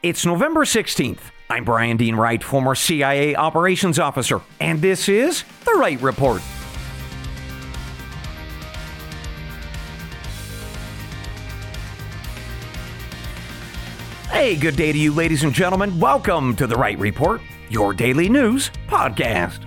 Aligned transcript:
It's 0.00 0.24
November 0.24 0.60
16th. 0.60 1.18
I'm 1.50 1.64
Bryan 1.64 1.96
Dean 1.96 2.14
Wright, 2.14 2.40
former 2.40 2.76
CIA 2.76 3.34
operations 3.34 3.98
officer, 3.98 4.40
and 4.60 4.80
this 4.80 5.08
is 5.08 5.42
The 5.64 5.72
Wright 5.72 6.00
Report. 6.00 6.40
Hey, 14.30 14.54
good 14.54 14.76
day 14.76 14.92
to 14.92 14.98
you, 14.98 15.12
ladies 15.12 15.42
and 15.42 15.52
gentlemen. 15.52 15.98
Welcome 15.98 16.54
to 16.54 16.68
The 16.68 16.76
Wright 16.76 16.96
Report, 17.00 17.40
your 17.68 17.92
daily 17.92 18.28
news 18.28 18.70
podcast. 18.86 19.64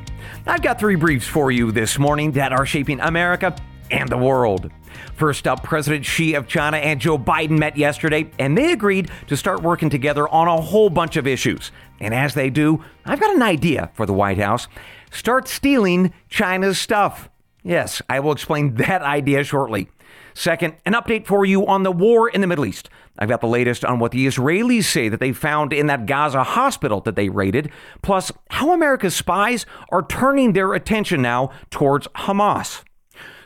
I've 0.48 0.62
got 0.62 0.80
three 0.80 0.96
briefs 0.96 1.28
for 1.28 1.52
you 1.52 1.74
this 1.74 2.00
morning 2.00 2.32
that 2.32 2.54
are 2.54 2.66
shaping 2.66 3.02
America 3.02 3.54
and 3.92 4.08
the 4.08 4.18
world. 4.18 4.72
First 5.16 5.48
up, 5.48 5.64
President 5.64 6.06
Xi 6.06 6.34
of 6.34 6.48
China 6.48 6.78
and 6.78 7.00
Joe 7.00 7.18
Biden 7.18 7.58
met 7.58 7.78
yesterday, 7.78 8.30
and 8.40 8.58
they 8.58 8.72
agreed 8.72 9.10
to 9.28 9.38
start 9.38 9.62
working 9.62 9.90
together 9.90 10.28
on 10.30 10.48
a 10.48 10.62
whole 10.62 10.90
bunch 10.90 11.18
of 11.18 11.28
issues. 11.28 11.72
And 12.00 12.14
as 12.14 12.34
they 12.34 12.50
do, 12.50 12.84
I've 13.06 13.20
got 13.20 13.36
an 13.36 13.42
idea 13.42 13.92
for 13.94 14.06
the 14.06 14.14
White 14.14 14.38
House 14.38 14.68
start 15.12 15.48
stealing 15.48 16.14
China's 16.30 16.80
stuff. 16.80 17.30
Yes, 17.64 18.02
I 18.10 18.20
will 18.20 18.32
explain 18.32 18.76
that 18.76 19.02
idea 19.02 19.44
shortly. 19.44 19.90
Second, 20.34 20.76
an 20.86 20.94
update 20.94 21.26
for 21.26 21.46
you 21.46 21.68
on 21.68 21.84
the 21.84 21.92
war 21.92 22.30
in 22.30 22.42
the 22.42 22.48
Middle 22.48 22.66
East. 22.66 22.90
I've 23.20 23.30
got 23.30 23.42
the 23.42 23.48
latest 23.48 23.84
on 23.84 24.00
what 24.00 24.12
the 24.12 24.26
Israelis 24.26 24.86
say 24.86 25.10
that 25.10 25.20
they 25.20 25.34
found 25.34 25.74
in 25.74 25.88
that 25.88 26.06
Gaza 26.06 26.44
hospital 26.44 27.02
that 27.02 27.16
they 27.16 27.30
raided, 27.30 27.70
plus 28.02 28.32
how 28.50 28.74
America's 28.74 29.16
spies 29.16 29.66
are 29.92 30.02
turning 30.02 30.54
their 30.54 30.74
attention 30.74 31.22
now 31.22 31.52
towards 31.70 32.08
Hamas. 32.10 32.84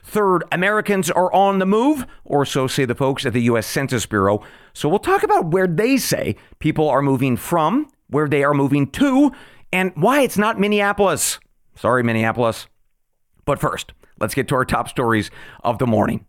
Third, 0.08 0.44
Americans 0.52 1.10
are 1.10 1.34
on 1.34 1.58
the 1.58 1.66
move, 1.66 2.06
or 2.24 2.46
so 2.46 2.68
say 2.68 2.86
the 2.86 2.94
folks 2.94 3.26
at 3.26 3.34
the 3.34 3.42
U.S. 3.42 3.66
Census 3.66 4.06
Bureau. 4.06 4.44
So 4.72 4.88
we'll 4.88 5.00
talk 5.00 5.24
about 5.24 5.48
where 5.48 5.66
they 5.66 5.98
say 5.98 6.36
people 6.60 6.88
are 6.88 7.02
moving 7.02 7.36
from, 7.36 7.90
where 8.08 8.30
they 8.30 8.44
are 8.44 8.54
moving 8.54 8.90
to, 8.92 9.32
and 9.74 9.92
why 9.96 10.22
it's 10.22 10.38
not 10.38 10.60
Minneapolis. 10.60 11.40
Sorry, 11.76 12.04
Minneapolis. 12.04 12.68
But 13.46 13.60
first, 13.60 13.94
let's 14.20 14.36
get 14.36 14.48
to 14.50 14.56
our 14.56 14.64
top 14.64 14.90
stories 14.90 15.32
of 15.64 15.80
the 15.80 15.88
morning. 15.88 16.28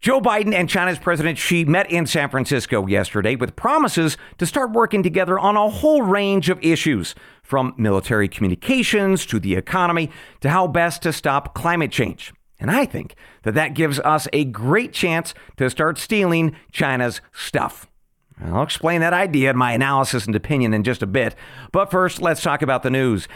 Joe 0.00 0.20
Biden 0.20 0.54
and 0.54 0.68
China's 0.68 0.98
President 0.98 1.36
Xi 1.36 1.66
met 1.66 1.92
in 1.92 2.06
San 2.06 2.30
Francisco 2.30 2.86
yesterday 2.86 3.36
with 3.36 3.54
promises 3.54 4.16
to 4.38 4.46
start 4.46 4.72
working 4.72 5.02
together 5.02 5.38
on 5.38 5.56
a 5.56 5.68
whole 5.68 6.00
range 6.00 6.48
of 6.48 6.58
issues, 6.62 7.14
from 7.42 7.74
military 7.76 8.26
communications 8.26 9.26
to 9.26 9.38
the 9.38 9.54
economy 9.54 10.10
to 10.40 10.48
how 10.48 10.66
best 10.66 11.02
to 11.02 11.12
stop 11.12 11.54
climate 11.54 11.92
change. 11.92 12.32
And 12.62 12.70
I 12.70 12.84
think 12.84 13.16
that 13.42 13.54
that 13.54 13.74
gives 13.74 13.98
us 14.00 14.28
a 14.32 14.44
great 14.44 14.92
chance 14.92 15.34
to 15.56 15.68
start 15.68 15.98
stealing 15.98 16.54
China's 16.70 17.20
stuff. 17.32 17.88
I'll 18.40 18.62
explain 18.62 19.00
that 19.00 19.12
idea 19.12 19.50
in 19.50 19.56
my 19.56 19.72
analysis 19.72 20.26
and 20.26 20.36
opinion 20.36 20.72
in 20.72 20.84
just 20.84 21.02
a 21.02 21.06
bit. 21.08 21.34
But 21.72 21.90
first, 21.90 22.22
let's 22.22 22.40
talk 22.40 22.62
about 22.62 22.84
the 22.84 22.90
news. 22.90 23.26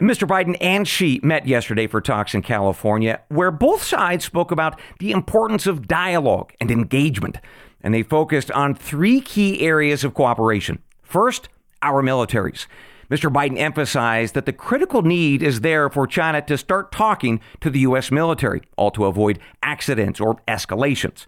Mr. 0.00 0.28
Biden 0.28 0.56
and 0.60 0.86
Xi 0.86 1.18
met 1.24 1.48
yesterday 1.48 1.88
for 1.88 2.00
talks 2.00 2.32
in 2.32 2.42
California, 2.42 3.20
where 3.28 3.50
both 3.50 3.82
sides 3.82 4.24
spoke 4.24 4.52
about 4.52 4.78
the 5.00 5.10
importance 5.10 5.66
of 5.66 5.88
dialogue 5.88 6.52
and 6.60 6.70
engagement. 6.70 7.38
And 7.82 7.92
they 7.92 8.04
focused 8.04 8.52
on 8.52 8.76
three 8.76 9.20
key 9.20 9.62
areas 9.62 10.04
of 10.04 10.14
cooperation. 10.14 10.80
First, 11.02 11.48
our 11.82 12.04
militaries. 12.04 12.66
Mr. 13.10 13.32
Biden 13.32 13.58
emphasized 13.58 14.34
that 14.34 14.46
the 14.46 14.52
critical 14.52 15.02
need 15.02 15.42
is 15.42 15.60
there 15.60 15.88
for 15.88 16.06
China 16.06 16.42
to 16.42 16.58
start 16.58 16.90
talking 16.92 17.40
to 17.60 17.70
the 17.70 17.80
U.S. 17.80 18.10
military, 18.10 18.62
all 18.76 18.90
to 18.92 19.04
avoid 19.04 19.38
accidents 19.62 20.20
or 20.20 20.36
escalations. 20.48 21.26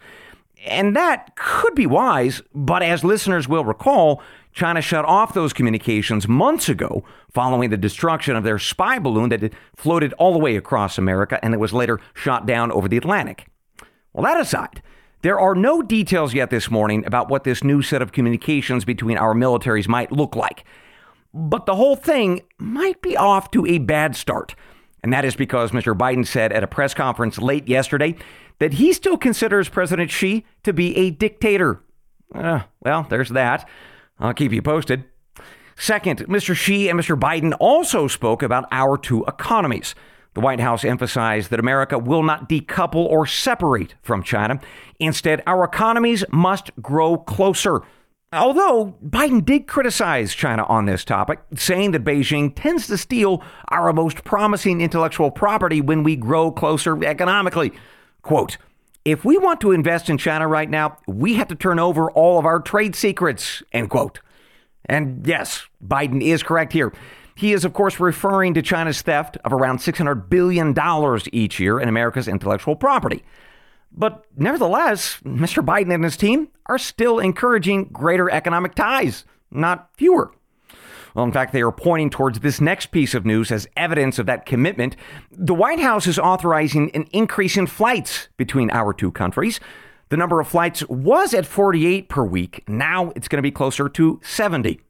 And 0.66 0.96
that 0.96 1.36
could 1.36 1.74
be 1.74 1.86
wise, 1.86 2.42
but 2.52 2.82
as 2.82 3.04
listeners 3.04 3.48
will 3.48 3.64
recall, 3.64 4.20
China 4.52 4.80
shut 4.80 5.04
off 5.04 5.34
those 5.34 5.52
communications 5.52 6.26
months 6.26 6.68
ago 6.68 7.04
following 7.30 7.70
the 7.70 7.76
destruction 7.76 8.34
of 8.34 8.42
their 8.42 8.58
spy 8.58 8.98
balloon 8.98 9.28
that 9.28 9.42
had 9.42 9.54
floated 9.76 10.12
all 10.14 10.32
the 10.32 10.38
way 10.38 10.56
across 10.56 10.98
America 10.98 11.38
and 11.44 11.54
it 11.54 11.60
was 11.60 11.72
later 11.72 12.00
shot 12.14 12.44
down 12.44 12.72
over 12.72 12.88
the 12.88 12.97
Atlantic. 12.97 13.47
Well, 14.12 14.24
that 14.24 14.41
aside, 14.41 14.82
there 15.22 15.38
are 15.38 15.54
no 15.54 15.82
details 15.82 16.34
yet 16.34 16.50
this 16.50 16.70
morning 16.70 17.06
about 17.06 17.28
what 17.28 17.44
this 17.44 17.62
new 17.62 17.82
set 17.82 18.03
of 18.03 18.10
communications 18.10 18.84
between 18.84 19.16
our 19.16 19.34
militaries 19.34 19.86
might 19.86 20.10
look 20.10 20.34
like. 20.34 20.64
But 21.33 21.66
the 21.66 21.77
whole 21.77 21.97
thing 21.97 22.43
might 22.59 23.03
be 23.03 23.16
off 23.16 23.50
to 23.53 23.66
a 23.66 23.78
bad 23.78 24.16
start. 24.16 24.55
And 25.03 25.12
that 25.12 25.25
is 25.25 25.37
because 25.37 25.71
Mr. 25.71 25.97
Biden 25.97 26.27
said 26.27 26.53
at 26.53 26.65
a 26.65 26.69
press 26.69 26.94
conference 26.94 27.39
late 27.39 27.69
yesterday 27.69 28.16
that 28.59 28.75
he 28.75 28.93
still 28.93 29.16
considers 29.16 29.69
President 29.69 30.11
Xi 30.11 30.44
to 30.65 30.72
be 30.72 30.97
a 30.97 31.11
dictator. 31.11 31.81
Uh, 32.34 32.62
well, 32.81 33.06
there's 33.09 33.31
that. 33.31 33.69
I'll 34.19 34.34
keep 34.34 34.53
you 34.53 34.62
posted. 34.62 35.05
Second, 35.77 36.27
Mr. 36.27 36.56
Xi 36.56 36.89
and 36.89 36.99
Mr. 36.99 37.19
Biden 37.19 37.56
also 37.60 38.09
spoke 38.09 38.43
about 38.43 38.66
our 38.72 38.99
two 38.99 39.25
economies. 39.27 39.95
The 40.34 40.41
White 40.41 40.60
House 40.60 40.84
emphasized 40.84 41.50
that 41.50 41.60
America 41.60 41.99
will 41.99 42.25
not 42.25 42.49
decouple 42.49 43.06
or 43.06 43.27
separate 43.27 43.95
from 44.03 44.22
China. 44.22 44.60
Instead, 44.99 45.43
our 45.47 45.65
economies 45.65 46.25
must 46.31 46.71
grow 46.83 47.16
closer. 47.16 47.83
Although 48.33 48.94
Biden 49.03 49.43
did 49.43 49.66
criticize 49.66 50.34
China 50.34 50.65
on 50.65 50.84
this 50.84 51.03
topic, 51.03 51.41
saying 51.55 51.93
that 51.93 52.05
Beijing 52.05 52.53
tends 52.55 52.87
to 52.89 52.99
steal 52.99 53.43
our 53.69 53.91
most 53.94 54.22
promising 54.22 54.83
intellectual 54.83 55.31
property 55.31 55.81
when 55.81 56.03
we 56.03 56.15
grow 56.15 56.53
closer 56.53 57.03
economically. 57.03 57.72
Quote, 58.21 58.59
if 59.06 59.25
we 59.25 59.39
want 59.39 59.62
to 59.62 59.72
invest 59.72 60.11
in 60.11 60.19
China 60.19 60.47
right 60.47 60.69
now, 60.69 60.99
we 61.06 61.34
have 61.34 61.49
to 61.49 61.55
turn 61.55 61.78
over 61.78 62.11
all 62.11 62.39
of 62.39 62.44
our 62.44 62.61
trade 62.61 62.94
secrets, 62.94 63.62
end 63.72 63.89
quote. 63.89 64.21
And 64.84 65.27
yes, 65.27 65.66
Biden 65.83 66.21
is 66.21 66.43
correct 66.43 66.75
here. 66.75 66.93
He 67.34 67.55
is, 67.55 67.65
of 67.65 67.72
course, 67.72 67.99
referring 67.99 68.53
to 68.55 68.62
China's 68.62 69.00
theft 69.00 69.39
of 69.43 69.55
around 69.55 69.78
$600 69.78 70.28
billion 70.28 70.75
each 71.33 71.59
year 71.59 71.81
in 71.81 71.89
America's 71.89 72.28
intellectual 72.28 72.77
property. 72.77 73.22
But 73.93 74.25
nevertheless, 74.37 75.19
Mr. 75.25 75.65
Biden 75.65 75.93
and 75.93 76.04
his 76.04 76.16
team 76.16 76.49
are 76.66 76.78
still 76.78 77.19
encouraging 77.19 77.87
greater 77.93 78.31
economic 78.31 78.75
ties, 78.75 79.25
not 79.50 79.91
fewer. 79.97 80.32
Well, 81.15 81.25
in 81.25 81.32
fact, 81.32 81.53
they 81.53 81.62
are 81.62 81.72
pointing 81.72 82.10
towards 82.10 82.41
this 82.41 82.60
next 82.60 82.87
piece 82.87 83.15
of 83.15 83.27
news 83.27 83.50
as 83.50 83.66
evidence 83.77 84.19
of 84.19 84.27
that 84.27 84.47
commitment. 84.47 84.94
The 85.32 85.54
White 85.54 85.81
House 85.81 86.06
is 86.06 86.19
authorizing 86.19 86.91
an 86.94 87.04
increase 87.12 87.56
in 87.56 87.66
flights 87.66 88.28
between 88.37 88.71
our 88.71 88.93
two 88.93 89.10
countries. 89.10 89.59
The 90.10 90.16
number 90.16 90.41
of 90.41 90.48
flights 90.48 90.87
was 90.88 91.34
at 91.34 91.44
48 91.47 92.09
per 92.09 92.25
week. 92.25 92.62
Now 92.69 93.12
it's 93.16 93.28
going 93.28 93.38
to 93.38 93.43
be 93.43 93.50
closer 93.50 93.88
to 93.88 94.21
70. 94.22 94.81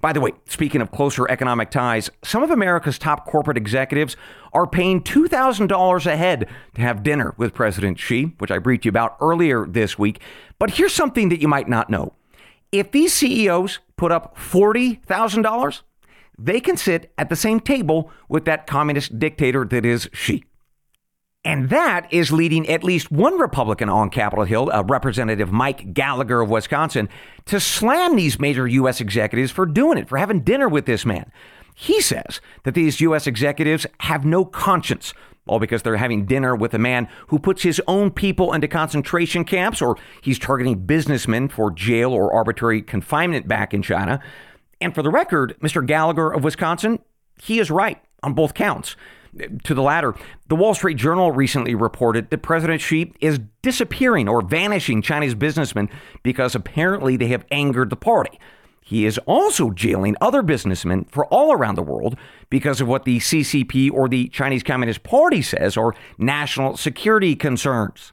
By 0.00 0.12
the 0.12 0.20
way, 0.20 0.32
speaking 0.46 0.80
of 0.80 0.90
closer 0.90 1.28
economic 1.30 1.70
ties, 1.70 2.10
some 2.22 2.42
of 2.42 2.50
America's 2.50 2.98
top 2.98 3.26
corporate 3.26 3.56
executives 3.56 4.16
are 4.52 4.66
paying 4.66 5.02
$2,000 5.02 6.06
a 6.06 6.16
head 6.16 6.48
to 6.74 6.80
have 6.80 7.02
dinner 7.02 7.34
with 7.36 7.54
President 7.54 7.98
Xi, 7.98 8.34
which 8.38 8.50
I 8.50 8.58
briefed 8.58 8.84
you 8.84 8.90
about 8.90 9.16
earlier 9.20 9.66
this 9.66 9.98
week. 9.98 10.20
But 10.58 10.72
here's 10.72 10.92
something 10.92 11.30
that 11.30 11.40
you 11.40 11.48
might 11.48 11.68
not 11.68 11.90
know. 11.90 12.12
If 12.70 12.90
these 12.90 13.12
CEOs 13.12 13.78
put 13.96 14.12
up 14.12 14.36
$40,000, 14.36 15.80
they 16.38 16.60
can 16.60 16.76
sit 16.76 17.12
at 17.16 17.28
the 17.28 17.36
same 17.36 17.60
table 17.60 18.10
with 18.28 18.44
that 18.44 18.66
communist 18.66 19.18
dictator 19.18 19.64
that 19.64 19.86
is 19.86 20.08
Xi. 20.12 20.44
And 21.44 21.68
that 21.68 22.10
is 22.10 22.32
leading 22.32 22.66
at 22.68 22.82
least 22.82 23.10
one 23.10 23.38
Republican 23.38 23.90
on 23.90 24.08
Capitol 24.08 24.46
Hill, 24.46 24.70
uh, 24.72 24.82
Representative 24.82 25.52
Mike 25.52 25.92
Gallagher 25.92 26.40
of 26.40 26.48
Wisconsin, 26.48 27.08
to 27.44 27.60
slam 27.60 28.16
these 28.16 28.40
major 28.40 28.66
U.S. 28.66 29.00
executives 29.00 29.50
for 29.52 29.66
doing 29.66 29.98
it, 29.98 30.08
for 30.08 30.16
having 30.16 30.40
dinner 30.40 30.68
with 30.68 30.86
this 30.86 31.04
man. 31.04 31.30
He 31.74 32.00
says 32.00 32.40
that 32.62 32.74
these 32.74 33.00
U.S. 33.02 33.26
executives 33.26 33.86
have 34.00 34.24
no 34.24 34.46
conscience, 34.46 35.12
all 35.46 35.58
because 35.58 35.82
they're 35.82 35.96
having 35.96 36.24
dinner 36.24 36.56
with 36.56 36.72
a 36.72 36.78
man 36.78 37.08
who 37.26 37.38
puts 37.38 37.62
his 37.62 37.80
own 37.86 38.10
people 38.10 38.54
into 38.54 38.66
concentration 38.66 39.44
camps 39.44 39.82
or 39.82 39.98
he's 40.22 40.38
targeting 40.38 40.86
businessmen 40.86 41.48
for 41.48 41.70
jail 41.70 42.12
or 42.12 42.32
arbitrary 42.32 42.80
confinement 42.80 43.46
back 43.46 43.74
in 43.74 43.82
China. 43.82 44.18
And 44.80 44.94
for 44.94 45.02
the 45.02 45.10
record, 45.10 45.56
Mr. 45.60 45.84
Gallagher 45.84 46.32
of 46.32 46.42
Wisconsin, 46.42 47.00
he 47.42 47.58
is 47.58 47.70
right 47.70 48.00
on 48.22 48.32
both 48.32 48.54
counts 48.54 48.96
to 49.64 49.74
the 49.74 49.82
latter, 49.82 50.14
the 50.48 50.56
Wall 50.56 50.74
Street 50.74 50.96
Journal 50.96 51.32
recently 51.32 51.74
reported 51.74 52.30
that 52.30 52.38
President 52.38 52.80
Xi 52.80 53.12
is 53.20 53.40
disappearing 53.62 54.28
or 54.28 54.42
vanishing 54.42 55.02
Chinese 55.02 55.34
businessmen 55.34 55.88
because 56.22 56.54
apparently 56.54 57.16
they 57.16 57.28
have 57.28 57.44
angered 57.50 57.90
the 57.90 57.96
party. 57.96 58.38
He 58.80 59.06
is 59.06 59.18
also 59.26 59.70
jailing 59.70 60.14
other 60.20 60.42
businessmen 60.42 61.06
for 61.06 61.24
all 61.26 61.52
around 61.52 61.76
the 61.76 61.82
world 61.82 62.18
because 62.50 62.82
of 62.82 62.88
what 62.88 63.04
the 63.04 63.18
CCP 63.18 63.90
or 63.90 64.08
the 64.08 64.28
Chinese 64.28 64.62
Communist 64.62 65.02
Party 65.02 65.40
says 65.40 65.76
are 65.76 65.94
national 66.18 66.76
security 66.76 67.34
concerns. 67.34 68.12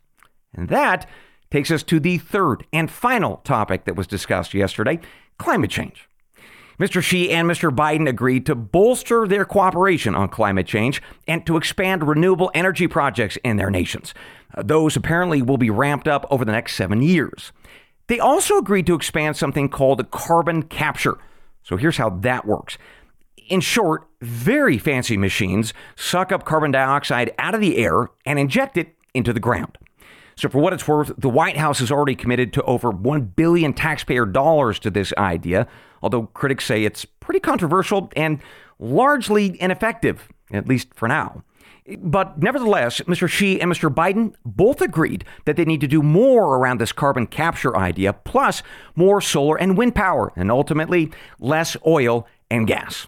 And 0.54 0.70
that 0.70 1.10
takes 1.52 1.72
us 1.72 1.84
to 1.84 2.00
the 2.00 2.18
third 2.18 2.66
and 2.72 2.90
final 2.90 3.38
topic 3.44 3.84
that 3.84 3.98
was 3.98 4.08
discussed 4.08 4.54
yesterday 4.54 5.00
climate 5.38 5.72
change. 5.72 6.08
Mr. 6.82 7.00
Xi 7.00 7.30
and 7.30 7.48
Mr. 7.48 7.70
Biden 7.70 8.10
agreed 8.10 8.44
to 8.48 8.56
bolster 8.56 9.28
their 9.28 9.46
cooperation 9.46 10.16
on 10.16 10.28
climate 10.28 10.66
change 10.66 11.00
and 11.28 11.46
to 11.46 11.56
expand 11.56 12.08
renewable 12.08 12.50
energy 12.56 12.88
projects 12.88 13.38
in 13.44 13.58
their 13.58 13.70
nations. 13.70 14.16
Uh, 14.56 14.64
those 14.64 14.96
apparently 14.96 15.44
will 15.44 15.60
be 15.60 15.70
ramped 15.70 16.08
up 16.08 16.26
over 16.32 16.44
the 16.44 16.52
next 16.52 16.74
seven 16.74 17.04
years. 17.04 17.52
They 18.08 18.20
also 18.20 18.58
agreed 18.58 18.88
to 18.88 18.96
expand 18.96 19.38
something 19.38 19.70
called 19.70 20.10
carbon 20.10 20.64
capture. 20.64 21.20
So 21.62 21.78
here's 21.78 21.98
how 21.98 22.10
that 22.22 22.48
works. 22.48 22.80
In 23.48 23.62
short, 23.62 24.08
very 24.20 24.80
fancy 24.80 25.18
machines 25.18 25.76
suck 25.96 26.32
up 26.32 26.46
carbon 26.46 26.72
dioxide 26.72 27.32
out 27.38 27.54
of 27.54 27.62
the 27.62 27.78
air 27.78 28.10
and 28.26 28.40
inject 28.40 28.76
it 28.76 28.96
into 29.14 29.34
the 29.34 29.40
ground. 29.40 29.78
So, 30.36 30.50
for 30.50 30.60
what 30.60 30.74
it's 30.74 30.88
worth, 30.88 31.12
the 31.18 31.30
White 31.30 31.58
House 31.58 31.80
has 31.80 31.92
already 31.92 32.16
committed 32.16 32.54
to 32.54 32.64
over 32.64 32.90
1 32.90 33.22
billion 33.36 33.74
taxpayer 33.74 34.26
dollars 34.26 34.80
to 34.80 34.90
this 34.90 35.14
idea, 35.18 35.68
although 36.02 36.28
critics 36.28 36.66
say 36.66 36.84
it's 36.84 37.06
pretty 37.06 37.40
controversial 37.40 38.12
and 38.16 38.40
largely 38.80 39.62
ineffective, 39.62 40.28
at 40.52 40.68
least 40.68 40.94
for 40.96 41.08
now. 41.08 41.44
But 41.98 42.42
nevertheless, 42.42 43.02
Mr. 43.02 43.28
Xi 43.28 43.60
and 43.60 43.72
Mr. 43.72 43.94
Biden 43.94 44.36
both 44.46 44.82
agreed 44.82 45.26
that 45.46 45.58
they 45.58 45.66
need 45.66 45.82
to 45.82 45.88
do 45.88 46.04
more 46.04 46.58
around 46.58 46.80
this 46.80 46.92
carbon 46.92 47.28
capture 47.28 47.76
idea, 47.76 48.14
plus 48.14 48.62
more 48.96 49.20
solar 49.20 49.58
and 49.58 49.78
wind 49.78 49.96
power, 49.96 50.32
and 50.36 50.52
ultimately 50.52 51.12
less 51.40 51.76
oil 51.86 52.28
and 52.50 52.68
gas. 52.68 53.08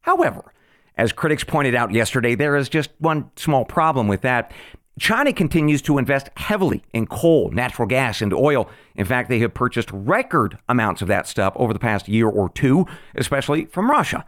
However, 0.00 0.52
as 0.96 1.12
critics 1.12 1.44
pointed 1.44 1.74
out 1.74 1.92
yesterday, 1.92 2.34
there 2.34 2.56
is 2.56 2.68
just 2.68 2.90
one 2.98 3.30
small 3.36 3.64
problem 3.64 4.08
with 4.08 4.22
that. 4.22 4.52
China 4.98 5.32
continues 5.32 5.82
to 5.82 5.98
invest 5.98 6.30
heavily 6.36 6.82
in 6.92 7.06
coal, 7.06 7.50
natural 7.50 7.86
gas, 7.86 8.20
and 8.20 8.32
oil. 8.32 8.68
In 8.96 9.04
fact, 9.04 9.28
they 9.28 9.38
have 9.40 9.54
purchased 9.54 9.90
record 9.92 10.58
amounts 10.68 11.02
of 11.02 11.08
that 11.08 11.26
stuff 11.26 11.52
over 11.56 11.72
the 11.72 11.78
past 11.78 12.08
year 12.08 12.28
or 12.28 12.48
two, 12.48 12.86
especially 13.14 13.66
from 13.66 13.90
Russia. 13.90 14.24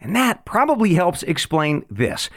And 0.00 0.14
that 0.14 0.44
probably 0.44 0.94
helps 0.94 1.22
explain 1.22 1.84
this. 1.90 2.30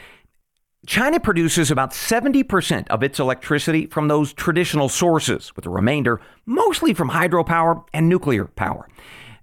China 0.86 1.20
produces 1.20 1.70
about 1.70 1.90
70% 1.90 2.88
of 2.88 3.02
its 3.02 3.20
electricity 3.20 3.86
from 3.86 4.08
those 4.08 4.32
traditional 4.32 4.88
sources, 4.88 5.54
with 5.54 5.64
the 5.64 5.70
remainder 5.70 6.20
mostly 6.46 6.94
from 6.94 7.10
hydropower 7.10 7.84
and 7.92 8.08
nuclear 8.08 8.46
power. 8.46 8.88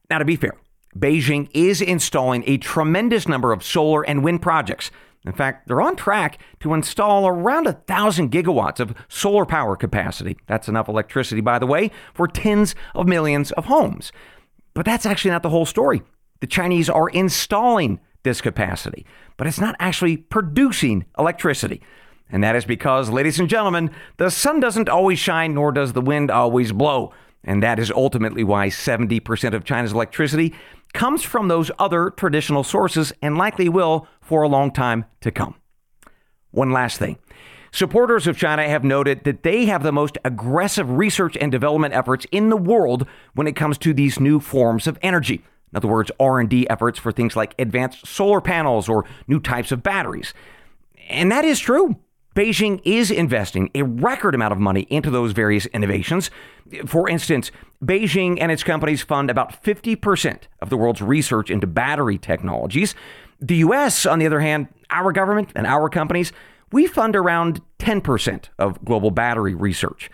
Now, 0.09 0.17
to 0.17 0.25
be 0.25 0.35
fair, 0.35 0.57
Beijing 0.97 1.47
is 1.53 1.79
installing 1.79 2.43
a 2.47 2.57
tremendous 2.57 3.27
number 3.27 3.51
of 3.51 3.63
solar 3.63 4.01
and 4.03 4.23
wind 4.23 4.41
projects. 4.41 4.89
In 5.27 5.33
fact, 5.33 5.68
they're 5.68 5.81
on 5.81 5.97
track 5.97 6.39
to 6.62 6.74
install 6.74 7.27
around 7.27 7.68
a 7.68 7.74
thousand 7.74 8.31
gigawatts 8.31 8.79
of 8.79 8.95
solar 9.09 9.45
power 9.45 9.75
capacity. 9.75 10.38
That's 10.47 10.69
enough 10.69 10.88
electricity, 10.88 11.41
by 11.41 11.59
the 11.59 11.68
way, 11.68 11.91
for 12.13 12.27
tens 12.27 12.75
of 12.95 13.07
millions 13.07 13.51
of 13.51 13.65
homes. 13.65 14.13
But 14.74 14.85
that's 14.85 15.06
actually 15.06 15.31
not 15.31 15.44
the 15.44 15.50
whole 15.50 15.65
story. 15.65 16.01
The 16.39 16.47
Chinese 16.47 16.89
are 16.89 17.09
installing 17.09 18.00
this 18.24 18.39
capacity, 18.39 19.06
but 19.35 19.47
it's 19.47 19.59
not 19.59 19.75
actually 19.79 20.15
producing 20.15 21.06
electricity. 21.19 21.81
And 22.30 22.44
that 22.44 22.56
is 22.56 22.63
because, 22.65 23.09
ladies 23.09 23.39
and 23.39 23.50
gentlemen, 23.50 23.91
the 24.18 24.30
sun 24.30 24.59
doesn't 24.59 24.88
always 24.88 25.19
shine, 25.19 25.53
nor 25.53 25.71
does 25.71 25.94
the 25.94 26.01
wind 26.01 26.31
always 26.31 26.71
blow. 26.71 27.12
And 27.44 27.62
that 27.63 27.80
is 27.80 27.91
ultimately 27.91 28.44
why 28.44 28.68
70% 28.68 29.53
of 29.53 29.63
China's 29.63 29.94
electricity 29.94 30.53
comes 30.93 31.23
from 31.23 31.47
those 31.47 31.71
other 31.79 32.09
traditional 32.09 32.63
sources 32.63 33.13
and 33.21 33.37
likely 33.37 33.69
will 33.69 34.07
for 34.21 34.41
a 34.41 34.47
long 34.47 34.71
time 34.71 35.05
to 35.21 35.31
come. 35.31 35.55
One 36.51 36.71
last 36.71 36.97
thing. 36.97 37.17
Supporters 37.71 38.27
of 38.27 38.37
China 38.37 38.67
have 38.67 38.83
noted 38.83 39.23
that 39.23 39.43
they 39.43 39.65
have 39.65 39.83
the 39.83 39.91
most 39.91 40.17
aggressive 40.23 40.89
research 40.89 41.37
and 41.39 41.51
development 41.51 41.93
efforts 41.93 42.25
in 42.31 42.49
the 42.49 42.57
world 42.57 43.05
when 43.35 43.47
it 43.47 43.55
comes 43.55 43.77
to 43.79 43.93
these 43.93 44.19
new 44.19 44.39
forms 44.39 44.87
of 44.87 44.97
energy. 45.01 45.43
In 45.71 45.77
other 45.77 45.87
words, 45.87 46.11
R&D 46.19 46.69
efforts 46.69 46.97
for 46.97 47.11
things 47.11 47.35
like 47.35 47.53
advanced 47.59 48.07
solar 48.07 48.41
panels 48.41 48.87
or 48.87 49.05
new 49.27 49.39
types 49.39 49.71
of 49.71 49.83
batteries. 49.83 50.33
And 51.09 51.31
that 51.31 51.45
is 51.45 51.59
true. 51.59 51.97
Beijing 52.37 52.79
is 52.83 53.09
investing 53.09 53.71
a 53.73 53.81
record 53.81 54.35
amount 54.35 54.51
of 54.51 54.59
money 54.59 54.85
into 54.91 55.09
those 55.09 55.31
various 55.31 55.65
innovations. 55.67 56.29
For 56.85 57.09
instance, 57.09 57.51
Beijing 57.83 58.37
and 58.39 58.51
its 58.51 58.63
companies 58.63 59.01
fund 59.01 59.31
about 59.31 59.63
50% 59.63 60.41
of 60.61 60.69
the 60.69 60.77
world's 60.77 61.01
research 61.01 61.49
into 61.49 61.65
battery 61.65 62.19
technologies. 62.19 62.93
The 63.41 63.55
US, 63.55 64.05
on 64.05 64.19
the 64.19 64.27
other 64.27 64.39
hand, 64.39 64.67
our 64.91 65.11
government 65.11 65.49
and 65.55 65.65
our 65.65 65.89
companies, 65.89 66.31
we 66.71 66.85
fund 66.85 67.15
around 67.15 67.59
10% 67.79 68.49
of 68.59 68.85
global 68.85 69.09
battery 69.09 69.55
research. 69.55 70.11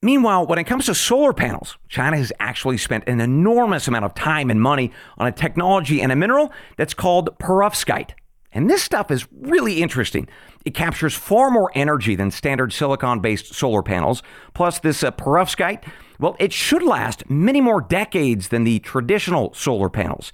Meanwhile, 0.00 0.46
when 0.46 0.60
it 0.60 0.68
comes 0.68 0.86
to 0.86 0.94
solar 0.94 1.32
panels, 1.32 1.78
China 1.88 2.16
has 2.16 2.32
actually 2.38 2.78
spent 2.78 3.08
an 3.08 3.20
enormous 3.20 3.88
amount 3.88 4.04
of 4.04 4.14
time 4.14 4.50
and 4.50 4.62
money 4.62 4.92
on 5.16 5.26
a 5.26 5.32
technology 5.32 6.00
and 6.00 6.12
a 6.12 6.16
mineral 6.16 6.52
that's 6.76 6.94
called 6.94 7.36
perovskite. 7.40 8.12
And 8.52 8.70
this 8.70 8.82
stuff 8.82 9.10
is 9.10 9.26
really 9.32 9.82
interesting. 9.82 10.28
It 10.64 10.74
captures 10.74 11.14
far 11.14 11.50
more 11.50 11.70
energy 11.74 12.14
than 12.14 12.30
standard 12.30 12.72
silicon 12.72 13.20
based 13.20 13.54
solar 13.54 13.82
panels. 13.82 14.22
Plus, 14.54 14.78
this 14.78 15.02
uh, 15.02 15.10
perovskite, 15.10 15.84
well, 16.18 16.36
it 16.38 16.52
should 16.52 16.82
last 16.82 17.28
many 17.28 17.60
more 17.60 17.80
decades 17.80 18.48
than 18.48 18.64
the 18.64 18.78
traditional 18.80 19.52
solar 19.54 19.90
panels. 19.90 20.32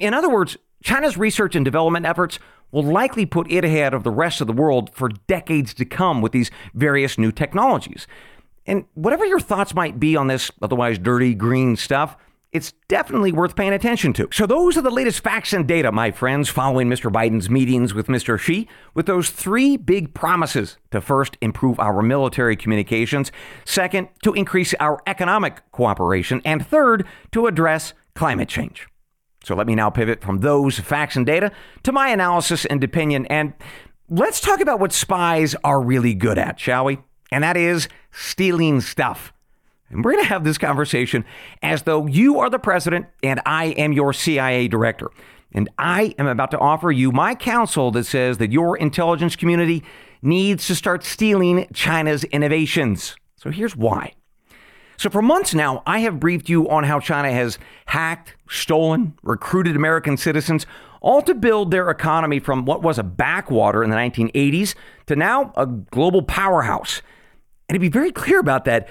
In 0.00 0.14
other 0.14 0.28
words, 0.28 0.56
China's 0.82 1.16
research 1.16 1.54
and 1.54 1.64
development 1.64 2.06
efforts 2.06 2.38
will 2.70 2.82
likely 2.82 3.24
put 3.24 3.50
it 3.50 3.64
ahead 3.64 3.94
of 3.94 4.04
the 4.04 4.10
rest 4.10 4.40
of 4.40 4.46
the 4.46 4.52
world 4.52 4.94
for 4.94 5.08
decades 5.08 5.72
to 5.74 5.84
come 5.84 6.20
with 6.20 6.32
these 6.32 6.50
various 6.74 7.16
new 7.16 7.32
technologies. 7.32 8.06
And 8.66 8.84
whatever 8.94 9.24
your 9.24 9.40
thoughts 9.40 9.74
might 9.74 9.98
be 9.98 10.14
on 10.16 10.26
this 10.26 10.50
otherwise 10.60 10.98
dirty 10.98 11.34
green 11.34 11.76
stuff, 11.76 12.16
it's 12.52 12.72
definitely 12.88 13.30
worth 13.30 13.56
paying 13.56 13.72
attention 13.72 14.12
to. 14.14 14.28
So, 14.32 14.46
those 14.46 14.76
are 14.76 14.82
the 14.82 14.90
latest 14.90 15.20
facts 15.20 15.52
and 15.52 15.68
data, 15.68 15.92
my 15.92 16.10
friends, 16.10 16.48
following 16.48 16.88
Mr. 16.88 17.12
Biden's 17.12 17.50
meetings 17.50 17.92
with 17.92 18.06
Mr. 18.06 18.38
Xi, 18.38 18.66
with 18.94 19.06
those 19.06 19.30
three 19.30 19.76
big 19.76 20.14
promises 20.14 20.78
to 20.90 21.00
first, 21.00 21.36
improve 21.40 21.78
our 21.78 22.02
military 22.02 22.56
communications, 22.56 23.30
second, 23.64 24.08
to 24.22 24.32
increase 24.32 24.72
our 24.80 25.02
economic 25.06 25.60
cooperation, 25.72 26.40
and 26.44 26.66
third, 26.66 27.06
to 27.32 27.46
address 27.46 27.92
climate 28.14 28.48
change. 28.48 28.88
So, 29.44 29.54
let 29.54 29.66
me 29.66 29.74
now 29.74 29.90
pivot 29.90 30.22
from 30.22 30.40
those 30.40 30.78
facts 30.78 31.16
and 31.16 31.26
data 31.26 31.52
to 31.82 31.92
my 31.92 32.08
analysis 32.08 32.64
and 32.64 32.82
opinion, 32.82 33.26
and 33.26 33.52
let's 34.08 34.40
talk 34.40 34.60
about 34.60 34.80
what 34.80 34.92
spies 34.92 35.54
are 35.64 35.82
really 35.82 36.14
good 36.14 36.38
at, 36.38 36.58
shall 36.58 36.86
we? 36.86 36.98
And 37.30 37.44
that 37.44 37.58
is 37.58 37.88
stealing 38.10 38.80
stuff. 38.80 39.34
And 39.90 40.04
we're 40.04 40.12
going 40.12 40.24
to 40.24 40.28
have 40.28 40.44
this 40.44 40.58
conversation 40.58 41.24
as 41.62 41.82
though 41.82 42.06
you 42.06 42.38
are 42.40 42.50
the 42.50 42.58
president 42.58 43.06
and 43.22 43.40
I 43.46 43.66
am 43.66 43.92
your 43.92 44.12
CIA 44.12 44.68
director. 44.68 45.10
And 45.52 45.68
I 45.78 46.14
am 46.18 46.26
about 46.26 46.50
to 46.50 46.58
offer 46.58 46.90
you 46.90 47.10
my 47.10 47.34
counsel 47.34 47.90
that 47.92 48.04
says 48.04 48.38
that 48.38 48.52
your 48.52 48.76
intelligence 48.76 49.34
community 49.34 49.82
needs 50.20 50.66
to 50.66 50.74
start 50.74 51.04
stealing 51.04 51.66
China's 51.72 52.24
innovations. 52.24 53.16
So 53.36 53.50
here's 53.50 53.76
why. 53.76 54.12
So, 54.98 55.08
for 55.08 55.22
months 55.22 55.54
now, 55.54 55.84
I 55.86 56.00
have 56.00 56.18
briefed 56.18 56.48
you 56.48 56.68
on 56.68 56.82
how 56.82 56.98
China 56.98 57.30
has 57.30 57.56
hacked, 57.86 58.34
stolen, 58.50 59.16
recruited 59.22 59.76
American 59.76 60.16
citizens, 60.16 60.66
all 61.00 61.22
to 61.22 61.34
build 61.34 61.70
their 61.70 61.88
economy 61.88 62.40
from 62.40 62.64
what 62.64 62.82
was 62.82 62.98
a 62.98 63.04
backwater 63.04 63.84
in 63.84 63.90
the 63.90 63.96
1980s 63.96 64.74
to 65.06 65.14
now 65.14 65.52
a 65.56 65.66
global 65.66 66.22
powerhouse. 66.22 67.00
And 67.68 67.76
to 67.76 67.78
be 67.78 67.88
very 67.88 68.10
clear 68.10 68.40
about 68.40 68.64
that, 68.64 68.88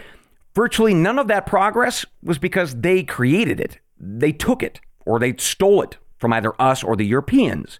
Virtually 0.57 0.95
none 0.95 1.19
of 1.19 1.27
that 1.27 1.45
progress 1.45 2.03
was 2.23 2.39
because 2.39 2.77
they 2.77 3.03
created 3.03 3.59
it. 3.59 3.77
They 3.99 4.31
took 4.31 4.63
it 4.63 4.81
or 5.05 5.19
they 5.19 5.35
stole 5.37 5.83
it 5.83 5.97
from 6.17 6.33
either 6.33 6.59
us 6.59 6.83
or 6.83 6.95
the 6.95 7.05
Europeans. 7.05 7.77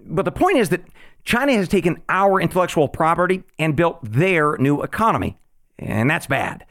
But 0.00 0.24
the 0.24 0.32
point 0.32 0.58
is 0.58 0.70
that 0.70 0.82
China 1.22 1.52
has 1.52 1.68
taken 1.68 2.02
our 2.08 2.40
intellectual 2.40 2.88
property 2.88 3.44
and 3.56 3.76
built 3.76 4.00
their 4.02 4.56
new 4.56 4.82
economy. 4.82 5.38
And 5.78 6.10
that's 6.10 6.26
bad. 6.26 6.66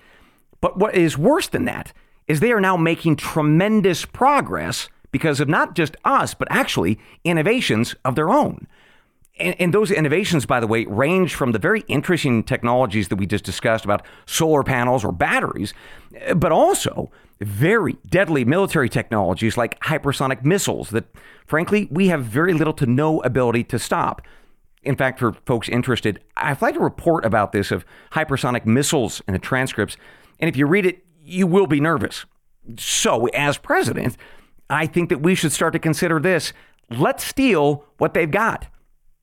But 0.60 0.80
what 0.80 0.96
is 0.96 1.18
worse 1.18 1.48
than 1.48 1.64
that 1.64 1.94
is 2.28 2.42
they 2.42 2.52
are 2.52 2.60
now 2.60 2.76
making 2.76 3.16
tremendous 3.16 4.04
progress 4.04 4.90
because 5.14 5.40
of 5.40 5.48
not 5.48 5.76
just 5.76 5.96
us, 6.04 6.34
but 6.34 6.50
actually 6.52 7.00
innovations 7.24 7.96
of 8.04 8.16
their 8.16 8.32
own. 8.32 8.68
And, 9.40 9.56
and, 9.60 9.74
those 9.74 9.92
innovations, 9.92 10.46
by 10.46 10.60
the 10.60 10.68
way, 10.68 10.86
range 10.86 11.36
from 11.36 11.52
the 11.52 11.60
very 11.60 11.82
interesting 11.88 12.44
technologies 12.44 13.10
that 13.10 13.18
we 13.18 13.26
just 13.26 13.44
discussed 13.44 13.86
about 13.86 14.06
solar 14.26 14.64
panels 14.64 15.04
or 15.04 15.12
batteries, 15.12 15.74
eh, 16.16 16.34
but 16.34 16.52
also 16.52 17.12
very 17.40 17.98
deadly 18.10 18.46
military 18.46 18.90
technologies 18.90 19.58
like 19.58 19.80
hypersonic 19.82 20.44
missiles 20.44 20.90
that, 20.90 21.06
frankly, 21.46 21.88
we 21.92 22.08
have 22.08 22.24
very 22.24 22.54
little 22.54 22.74
to 22.74 22.86
no 22.86 23.22
ability 23.22 23.64
to 23.66 23.78
stop. 23.78 24.22
In 24.84 24.96
fact, 24.96 25.20
for 25.20 25.34
folks 25.46 25.70
interested, 25.70 26.22
I'd 26.38 26.62
like 26.62 26.76
to 26.76 26.80
report 26.80 27.26
about 27.26 27.52
this 27.52 27.72
of 27.72 27.86
hypersonic 28.14 28.66
missiles 28.66 29.22
in 29.28 29.34
the 29.34 29.40
transcripts. 29.40 29.98
And 30.40 30.50
if 30.50 30.56
you 30.56 30.66
read 30.66 30.86
it, 30.86 31.04
you 31.22 31.46
will 31.46 31.68
be 31.68 31.80
nervous. 31.80 32.26
So, 32.78 33.28
as 33.28 33.58
president, 33.58 34.18
I 34.70 34.86
think 34.86 35.10
that 35.10 35.22
we 35.22 35.36
should 35.36 35.52
start 35.52 35.74
to 35.74 35.80
consider 35.80 36.20
this. 36.20 36.54
Let's 36.90 37.24
steal 37.24 37.86
what 37.98 38.14
they've 38.14 38.30
got. 38.30 38.68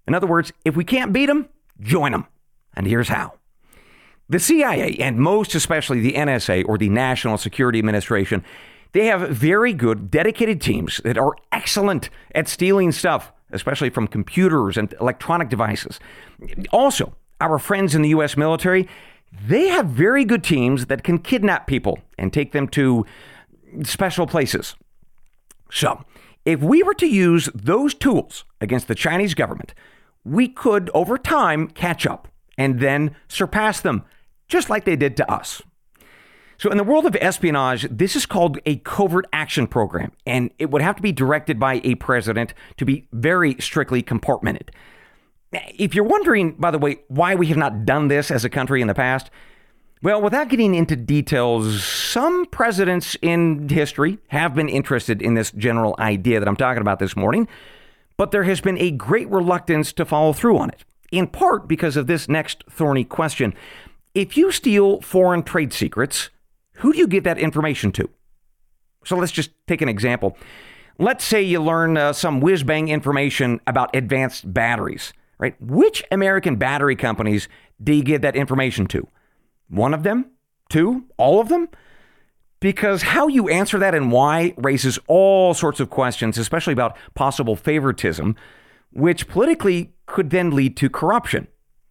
In 0.06 0.14
other 0.14 0.26
words, 0.26 0.52
if 0.64 0.76
we 0.76 0.84
can't 0.84 1.12
beat 1.12 1.26
them, 1.26 1.48
join 1.80 2.12
them. 2.12 2.26
And 2.74 2.86
here's 2.86 3.08
how. 3.08 3.34
The 4.28 4.38
CIA, 4.40 4.96
and 4.98 5.18
most 5.18 5.54
especially 5.54 6.00
the 6.00 6.14
NSA 6.14 6.64
or 6.66 6.78
the 6.78 6.88
National 6.88 7.36
Security 7.36 7.78
Administration, 7.78 8.42
they 8.92 9.06
have 9.06 9.28
very 9.28 9.72
good, 9.72 10.10
dedicated 10.10 10.60
teams 10.60 11.00
that 11.04 11.18
are 11.18 11.34
excellent 11.52 12.10
at 12.34 12.48
stealing 12.48 12.92
stuff, 12.92 13.32
especially 13.50 13.90
from 13.90 14.06
computers 14.06 14.76
and 14.76 14.94
electronic 15.00 15.48
devices. 15.48 16.00
Also, 16.70 17.14
our 17.40 17.58
friends 17.58 17.94
in 17.94 18.02
the 18.02 18.10
U.S. 18.10 18.36
military, 18.36 18.88
they 19.46 19.68
have 19.68 19.86
very 19.86 20.24
good 20.24 20.44
teams 20.44 20.86
that 20.86 21.02
can 21.02 21.18
kidnap 21.18 21.66
people 21.66 21.98
and 22.16 22.32
take 22.32 22.52
them 22.52 22.68
to 22.68 23.04
special 23.82 24.26
places. 24.26 24.76
So, 25.70 26.04
if 26.44 26.60
we 26.60 26.82
were 26.82 26.94
to 26.94 27.06
use 27.06 27.48
those 27.54 27.94
tools 27.94 28.44
against 28.60 28.86
the 28.86 28.94
Chinese 28.94 29.34
government, 29.34 29.74
we 30.24 30.48
could, 30.48 30.90
over 30.94 31.18
time, 31.18 31.68
catch 31.68 32.06
up 32.06 32.28
and 32.56 32.80
then 32.80 33.14
surpass 33.28 33.80
them, 33.80 34.04
just 34.48 34.70
like 34.70 34.84
they 34.84 34.96
did 34.96 35.16
to 35.16 35.30
us. 35.30 35.62
So, 36.56 36.70
in 36.70 36.76
the 36.76 36.84
world 36.84 37.04
of 37.04 37.16
espionage, 37.20 37.86
this 37.90 38.14
is 38.14 38.26
called 38.26 38.58
a 38.64 38.76
covert 38.76 39.26
action 39.32 39.66
program, 39.66 40.12
and 40.24 40.50
it 40.58 40.70
would 40.70 40.82
have 40.82 40.96
to 40.96 41.02
be 41.02 41.12
directed 41.12 41.58
by 41.58 41.80
a 41.84 41.96
president 41.96 42.54
to 42.76 42.84
be 42.84 43.08
very 43.12 43.56
strictly 43.60 44.02
compartmented. 44.02 44.68
If 45.52 45.94
you're 45.94 46.04
wondering, 46.04 46.52
by 46.52 46.70
the 46.70 46.78
way, 46.78 46.98
why 47.08 47.34
we 47.34 47.48
have 47.48 47.56
not 47.56 47.84
done 47.84 48.08
this 48.08 48.30
as 48.30 48.44
a 48.44 48.50
country 48.50 48.80
in 48.80 48.88
the 48.88 48.94
past, 48.94 49.30
well, 50.02 50.20
without 50.20 50.48
getting 50.48 50.74
into 50.74 50.96
details, 50.96 51.82
some 51.82 52.46
presidents 52.46 53.16
in 53.22 53.68
history 53.68 54.18
have 54.28 54.54
been 54.54 54.68
interested 54.68 55.22
in 55.22 55.34
this 55.34 55.50
general 55.52 55.96
idea 55.98 56.40
that 56.40 56.48
I'm 56.48 56.56
talking 56.56 56.82
about 56.82 56.98
this 56.98 57.16
morning, 57.16 57.48
but 58.16 58.30
there 58.30 58.44
has 58.44 58.60
been 58.60 58.78
a 58.78 58.90
great 58.90 59.28
reluctance 59.30 59.92
to 59.94 60.04
follow 60.04 60.32
through 60.32 60.58
on 60.58 60.70
it, 60.70 60.84
in 61.10 61.26
part 61.26 61.68
because 61.68 61.96
of 61.96 62.06
this 62.06 62.28
next 62.28 62.64
thorny 62.70 63.04
question. 63.04 63.54
If 64.14 64.36
you 64.36 64.52
steal 64.52 65.00
foreign 65.00 65.42
trade 65.42 65.72
secrets, 65.72 66.30
who 66.74 66.92
do 66.92 66.98
you 66.98 67.06
give 67.06 67.24
that 67.24 67.38
information 67.38 67.92
to? 67.92 68.08
So 69.04 69.16
let's 69.16 69.32
just 69.32 69.50
take 69.66 69.82
an 69.82 69.88
example. 69.88 70.36
Let's 70.98 71.24
say 71.24 71.42
you 71.42 71.60
learn 71.60 71.96
uh, 71.96 72.12
some 72.12 72.40
whiz 72.40 72.62
bang 72.62 72.88
information 72.88 73.60
about 73.66 73.94
advanced 73.96 74.52
batteries, 74.52 75.12
right? 75.38 75.60
Which 75.60 76.04
American 76.12 76.56
battery 76.56 76.96
companies 76.96 77.48
do 77.82 77.92
you 77.92 78.04
give 78.04 78.22
that 78.22 78.36
information 78.36 78.86
to? 78.86 79.08
One 79.68 79.92
of 79.92 80.04
them? 80.04 80.30
Two? 80.68 81.04
All 81.16 81.40
of 81.40 81.48
them? 81.48 81.68
Because 82.64 83.02
how 83.02 83.28
you 83.28 83.50
answer 83.50 83.78
that 83.78 83.94
and 83.94 84.10
why 84.10 84.54
raises 84.56 84.98
all 85.06 85.52
sorts 85.52 85.80
of 85.80 85.90
questions, 85.90 86.38
especially 86.38 86.72
about 86.72 86.96
possible 87.14 87.56
favoritism, 87.56 88.36
which 88.90 89.28
politically 89.28 89.92
could 90.06 90.30
then 90.30 90.50
lead 90.50 90.74
to 90.78 90.88
corruption. 90.88 91.46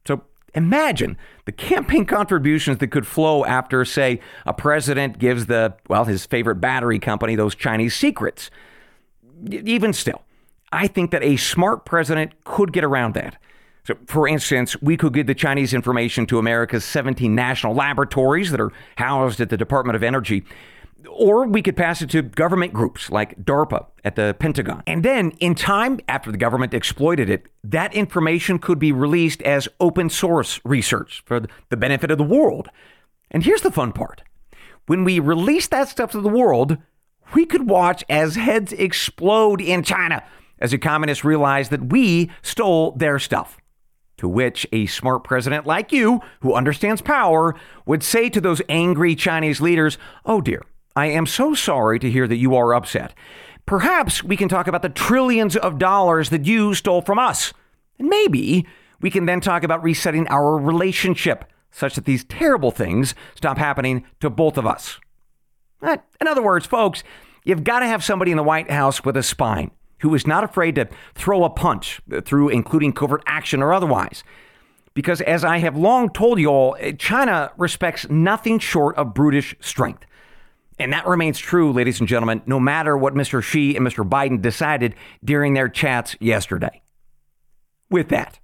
So 0.07 0.23
imagine 0.55 1.15
the 1.45 1.51
campaign 1.51 2.07
contributions 2.07 2.79
that 2.79 2.87
could 2.87 3.05
flow 3.05 3.45
after, 3.45 3.85
say, 3.85 4.19
a 4.47 4.53
president 4.55 5.19
gives 5.19 5.45
the, 5.45 5.75
well, 5.89 6.05
his 6.05 6.25
favorite 6.25 6.55
battery 6.55 6.97
company 6.97 7.35
those 7.35 7.53
Chinese 7.53 7.95
secrets. 7.95 8.49
Even 9.51 9.93
still, 9.93 10.23
I 10.71 10.87
think 10.87 11.11
that 11.11 11.21
a 11.21 11.37
smart 11.37 11.85
president 11.85 12.45
could 12.45 12.73
get 12.73 12.83
around 12.83 13.13
that. 13.13 13.37
So, 13.85 13.95
for 14.05 14.27
instance, 14.27 14.81
we 14.81 14.95
could 14.95 15.13
give 15.13 15.27
the 15.27 15.35
Chinese 15.35 15.73
information 15.73 16.25
to 16.27 16.39
America's 16.39 16.85
17 16.85 17.35
national 17.35 17.73
laboratories 17.73 18.51
that 18.51 18.61
are 18.61 18.71
housed 18.97 19.41
at 19.41 19.49
the 19.49 19.57
Department 19.57 19.95
of 19.97 20.03
Energy. 20.03 20.43
Or 21.09 21.45
we 21.45 21.61
could 21.61 21.75
pass 21.75 22.01
it 22.01 22.09
to 22.11 22.21
government 22.21 22.71
groups 22.71 23.09
like 23.09 23.43
DARPA 23.43 23.87
at 24.05 24.15
the 24.15 24.35
Pentagon. 24.39 24.83
And 24.87 25.03
then, 25.03 25.31
in 25.41 25.53
time, 25.53 25.99
after 26.07 26.31
the 26.31 26.37
government 26.37 26.73
exploited 26.73 27.29
it, 27.29 27.47
that 27.65 27.93
information 27.93 28.57
could 28.57 28.79
be 28.79 28.93
released 28.93 29.41
as 29.41 29.67
open 29.81 30.09
source 30.09 30.61
research 30.63 31.21
for 31.25 31.41
the 31.69 31.77
benefit 31.77 32.09
of 32.09 32.17
the 32.17 32.23
world. 32.23 32.69
And 33.31 33.43
here's 33.43 33.61
the 33.61 33.71
fun 33.71 33.91
part 33.91 34.23
when 34.85 35.03
we 35.03 35.19
release 35.19 35.67
that 35.67 35.89
stuff 35.89 36.11
to 36.11 36.21
the 36.21 36.29
world, 36.29 36.77
we 37.33 37.45
could 37.45 37.69
watch 37.69 38.03
as 38.09 38.35
heads 38.35 38.71
explode 38.71 39.59
in 39.59 39.83
China 39.83 40.23
as 40.59 40.71
the 40.71 40.77
communists 40.77 41.25
realize 41.25 41.67
that 41.69 41.91
we 41.91 42.31
stole 42.41 42.91
their 42.91 43.19
stuff. 43.19 43.57
To 44.23 44.29
which 44.29 44.65
a 44.71 44.85
smart 44.85 45.25
president 45.25 45.65
like 45.65 45.91
you, 45.91 46.21
who 46.39 46.53
understands 46.53 47.01
power, 47.01 47.55
would 47.85 48.01
say 48.01 48.29
to 48.29 48.39
those 48.39 48.61
angry 48.69 49.15
Chinese 49.15 49.59
leaders, 49.59 49.97
Oh 50.25 50.39
dear, 50.39 50.61
I 50.95 51.07
am 51.07 51.25
so 51.25 51.53
sorry 51.53 51.99
to 51.99 52.09
hear 52.09 52.25
that 52.29 52.37
you 52.37 52.55
are 52.55 52.73
upset. 52.73 53.13
Perhaps 53.65 54.23
we 54.23 54.37
can 54.37 54.47
talk 54.47 54.65
about 54.65 54.81
the 54.81 54.87
trillions 54.87 55.57
of 55.57 55.77
dollars 55.77 56.29
that 56.29 56.45
you 56.45 56.73
stole 56.73 57.01
from 57.01 57.19
us. 57.19 57.51
And 57.99 58.07
maybe 58.07 58.65
we 59.01 59.11
can 59.11 59.25
then 59.25 59.41
talk 59.41 59.61
about 59.61 59.83
resetting 59.83 60.25
our 60.29 60.57
relationship 60.57 61.43
such 61.69 61.95
that 61.95 62.05
these 62.05 62.23
terrible 62.23 62.71
things 62.71 63.15
stop 63.35 63.57
happening 63.57 64.05
to 64.21 64.29
both 64.29 64.57
of 64.57 64.65
us. 64.65 65.01
In 65.81 66.27
other 66.29 66.41
words, 66.41 66.65
folks, 66.65 67.03
you've 67.43 67.65
got 67.65 67.79
to 67.79 67.87
have 67.87 68.05
somebody 68.05 68.31
in 68.31 68.37
the 68.37 68.43
White 68.43 68.71
House 68.71 69.03
with 69.03 69.17
a 69.17 69.23
spine 69.23 69.71
who 70.03 70.13
is 70.13 70.27
not 70.27 70.43
afraid 70.43 70.75
to 70.75 70.87
throw 71.15 71.45
a 71.45 71.49
punch 71.49 71.99
through 72.25 72.49
including 72.49 72.93
covert 72.93 73.23
action 73.25 73.63
or 73.63 73.73
otherwise. 73.73 74.23
Because 74.93 75.21
as 75.21 75.43
I 75.43 75.57
have 75.57 75.75
long 75.75 76.11
told 76.11 76.39
you 76.39 76.49
all, 76.49 76.77
eh, 76.79 76.91
China 76.91 77.51
respects 77.57 78.07
nothing 78.09 78.59
short 78.59 78.95
of 78.97 79.13
brutish 79.13 79.53
strength. 79.59 80.05
And 80.77 80.93
that 80.93 81.07
remains 81.07 81.39
true, 81.39 81.71
ladies 81.71 81.99
and 81.99 82.09
gentlemen, 82.09 82.41
no 82.45 82.59
matter 82.59 82.95
what 82.97 83.15
Mr. 83.15 83.41
Xi 83.41 83.77
and 83.77 83.87
Mr. 83.87 84.07
Biden 84.07 84.39
decided 84.41 84.93
during 85.23 85.53
their 85.53 85.69
chats 85.69 86.17
yesterday. 86.19 86.81
With 87.89 88.09
that, 88.09 88.39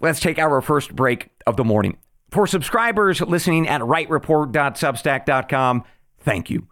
let's 0.00 0.18
take 0.20 0.38
our 0.38 0.60
first 0.60 0.94
break 0.96 1.30
of 1.46 1.56
the 1.56 1.64
morning. 1.64 1.96
For 2.30 2.46
subscribers 2.46 3.20
listening 3.20 3.68
at 3.68 3.80
wrightreport.substack.com, 3.80 5.84
thank 6.18 6.50
you. 6.50 6.66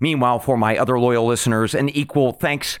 Meanwhile, 0.00 0.40
for 0.40 0.56
my 0.56 0.76
other 0.76 0.98
loyal 0.98 1.26
listeners, 1.26 1.72
an 1.74 1.88
equal 1.90 2.32
thanks 2.32 2.80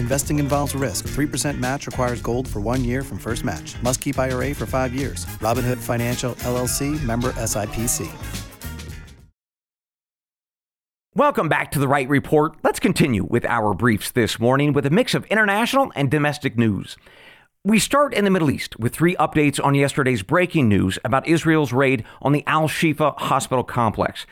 Investing 0.00 0.38
involves 0.38 0.74
risk. 0.74 1.06
3% 1.08 1.58
match 1.58 1.86
requires 1.86 2.22
gold 2.22 2.48
for 2.48 2.58
one 2.58 2.82
year 2.82 3.02
from 3.02 3.18
first 3.18 3.44
match. 3.44 3.80
Must 3.82 4.00
keep 4.00 4.18
IRA 4.18 4.54
for 4.54 4.64
five 4.64 4.94
years. 4.94 5.26
Robinhood 5.40 5.76
Financial 5.76 6.34
LLC 6.36 7.00
member 7.04 7.32
SIPC. 7.32 8.10
Welcome 11.14 11.50
back 11.50 11.70
to 11.72 11.78
the 11.78 11.86
Wright 11.86 12.08
Report. 12.08 12.56
Let's 12.62 12.80
continue 12.80 13.24
with 13.24 13.44
our 13.44 13.74
briefs 13.74 14.10
this 14.10 14.40
morning 14.40 14.72
with 14.72 14.86
a 14.86 14.90
mix 14.90 15.12
of 15.12 15.26
international 15.26 15.92
and 15.94 16.10
domestic 16.10 16.56
news. 16.56 16.96
We 17.62 17.78
start 17.78 18.14
in 18.14 18.24
the 18.24 18.30
Middle 18.30 18.50
East 18.50 18.78
with 18.80 18.94
three 18.94 19.16
updates 19.16 19.62
on 19.62 19.74
yesterday's 19.74 20.22
breaking 20.22 20.66
news 20.66 20.98
about 21.04 21.28
Israel's 21.28 21.74
raid 21.74 22.04
on 22.22 22.32
the 22.32 22.42
Al 22.46 22.68
Shifa 22.68 23.18
hospital 23.18 23.64
complex. 23.64 24.24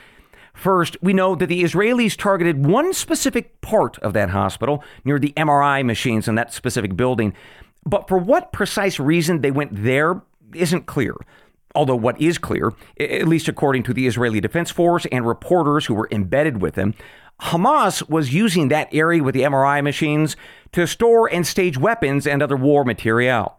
First, 0.58 0.96
we 1.00 1.12
know 1.12 1.36
that 1.36 1.46
the 1.46 1.62
Israelis 1.62 2.16
targeted 2.16 2.66
one 2.66 2.92
specific 2.92 3.60
part 3.60 3.96
of 4.00 4.12
that 4.14 4.30
hospital 4.30 4.82
near 5.04 5.20
the 5.20 5.32
MRI 5.36 5.84
machines 5.86 6.26
in 6.26 6.34
that 6.34 6.52
specific 6.52 6.96
building. 6.96 7.32
But 7.86 8.08
for 8.08 8.18
what 8.18 8.50
precise 8.50 8.98
reason 8.98 9.40
they 9.40 9.52
went 9.52 9.84
there 9.84 10.20
isn't 10.52 10.86
clear. 10.86 11.14
Although, 11.76 11.94
what 11.94 12.20
is 12.20 12.38
clear, 12.38 12.72
at 12.98 13.28
least 13.28 13.46
according 13.46 13.84
to 13.84 13.94
the 13.94 14.08
Israeli 14.08 14.40
Defense 14.40 14.72
Force 14.72 15.06
and 15.12 15.24
reporters 15.24 15.86
who 15.86 15.94
were 15.94 16.08
embedded 16.10 16.60
with 16.60 16.74
them, 16.74 16.94
Hamas 17.40 18.08
was 18.08 18.34
using 18.34 18.66
that 18.66 18.92
area 18.92 19.22
with 19.22 19.34
the 19.34 19.42
MRI 19.42 19.80
machines 19.84 20.36
to 20.72 20.88
store 20.88 21.32
and 21.32 21.46
stage 21.46 21.78
weapons 21.78 22.26
and 22.26 22.42
other 22.42 22.56
war 22.56 22.84
material. 22.84 23.57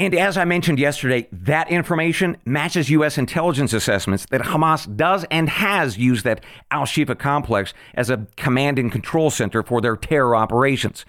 And 0.00 0.14
as 0.14 0.38
I 0.38 0.46
mentioned 0.46 0.78
yesterday, 0.78 1.28
that 1.30 1.70
information 1.70 2.38
matches 2.46 2.88
U.S. 2.88 3.18
intelligence 3.18 3.74
assessments 3.74 4.24
that 4.30 4.40
Hamas 4.40 4.96
does 4.96 5.26
and 5.30 5.46
has 5.50 5.98
used 5.98 6.24
that 6.24 6.42
Al 6.70 6.84
Shifa 6.84 7.18
complex 7.18 7.74
as 7.92 8.08
a 8.08 8.26
command 8.38 8.78
and 8.78 8.90
control 8.90 9.28
center 9.28 9.62
for 9.62 9.82
their 9.82 9.96
terror 9.96 10.34
operations. 10.34 11.04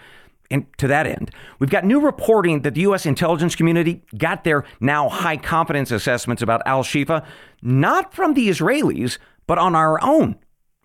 And 0.52 0.66
to 0.78 0.90
that 0.90 1.08
end, 1.08 1.32
we've 1.58 1.70
got 1.70 1.86
new 1.86 2.02
reporting 2.02 2.64
that 2.64 2.74
the 2.74 2.82
U.S. 2.82 3.06
intelligence 3.06 3.56
community 3.56 4.04
got 4.18 4.44
their 4.44 4.66
now 4.82 5.08
high 5.08 5.38
confidence 5.38 5.92
assessments 5.92 6.42
about 6.42 6.62
Al 6.66 6.84
Shifa 6.84 7.26
not 7.62 8.14
from 8.14 8.34
the 8.34 8.50
Israelis, 8.50 9.20
but 9.48 9.58
on 9.58 9.74
our 9.74 10.04
own. 10.04 10.36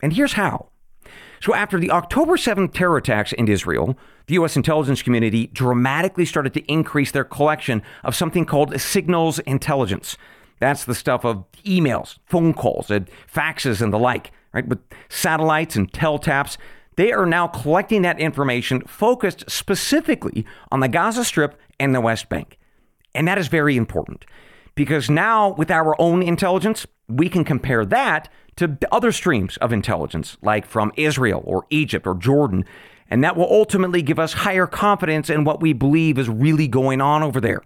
And 0.01 0.13
here's 0.13 0.33
how. 0.33 0.69
So, 1.39 1.53
after 1.53 1.79
the 1.79 1.91
October 1.91 2.35
7th 2.37 2.73
terror 2.73 2.97
attacks 2.97 3.31
in 3.33 3.47
Israel, 3.47 3.97
the 4.27 4.35
U.S. 4.35 4.55
intelligence 4.55 5.01
community 5.01 5.47
dramatically 5.47 6.25
started 6.25 6.53
to 6.55 6.61
increase 6.71 7.11
their 7.11 7.23
collection 7.23 7.81
of 8.03 8.15
something 8.15 8.45
called 8.45 8.79
signals 8.79 9.39
intelligence. 9.39 10.17
That's 10.59 10.85
the 10.85 10.95
stuff 10.95 11.23
of 11.23 11.45
emails, 11.63 12.17
phone 12.25 12.53
calls, 12.53 12.89
and 12.89 13.09
faxes, 13.31 13.81
and 13.81 13.93
the 13.93 13.99
like, 13.99 14.31
right? 14.53 14.67
With 14.67 14.79
satellites 15.09 15.75
and 15.75 15.91
teletaps, 15.91 16.57
they 16.95 17.11
are 17.11 17.27
now 17.27 17.47
collecting 17.47 18.01
that 18.01 18.19
information 18.19 18.81
focused 18.81 19.49
specifically 19.49 20.45
on 20.71 20.79
the 20.79 20.87
Gaza 20.87 21.23
Strip 21.23 21.59
and 21.79 21.93
the 21.93 22.01
West 22.01 22.27
Bank. 22.27 22.57
And 23.13 23.27
that 23.27 23.37
is 23.37 23.47
very 23.47 23.77
important 23.77 24.25
because 24.73 25.09
now, 25.09 25.49
with 25.53 25.71
our 25.71 25.99
own 25.99 26.21
intelligence, 26.21 26.85
we 27.07 27.29
can 27.29 27.43
compare 27.43 27.85
that 27.85 28.29
to 28.57 28.77
other 28.91 29.11
streams 29.11 29.57
of 29.57 29.71
intelligence, 29.71 30.37
like 30.41 30.65
from 30.65 30.91
Israel 30.97 31.41
or 31.45 31.65
Egypt 31.69 32.05
or 32.05 32.15
Jordan, 32.15 32.65
And 33.09 33.23
that 33.23 33.37
will 33.37 33.49
ultimately 33.49 34.01
give 34.01 34.19
us 34.19 34.33
higher 34.33 34.67
confidence 34.67 35.29
in 35.29 35.43
what 35.43 35.61
we 35.61 35.73
believe 35.73 36.17
is 36.17 36.27
really 36.27 36.67
going 36.67 37.01
on 37.01 37.23
over 37.23 37.39
there. 37.39 37.61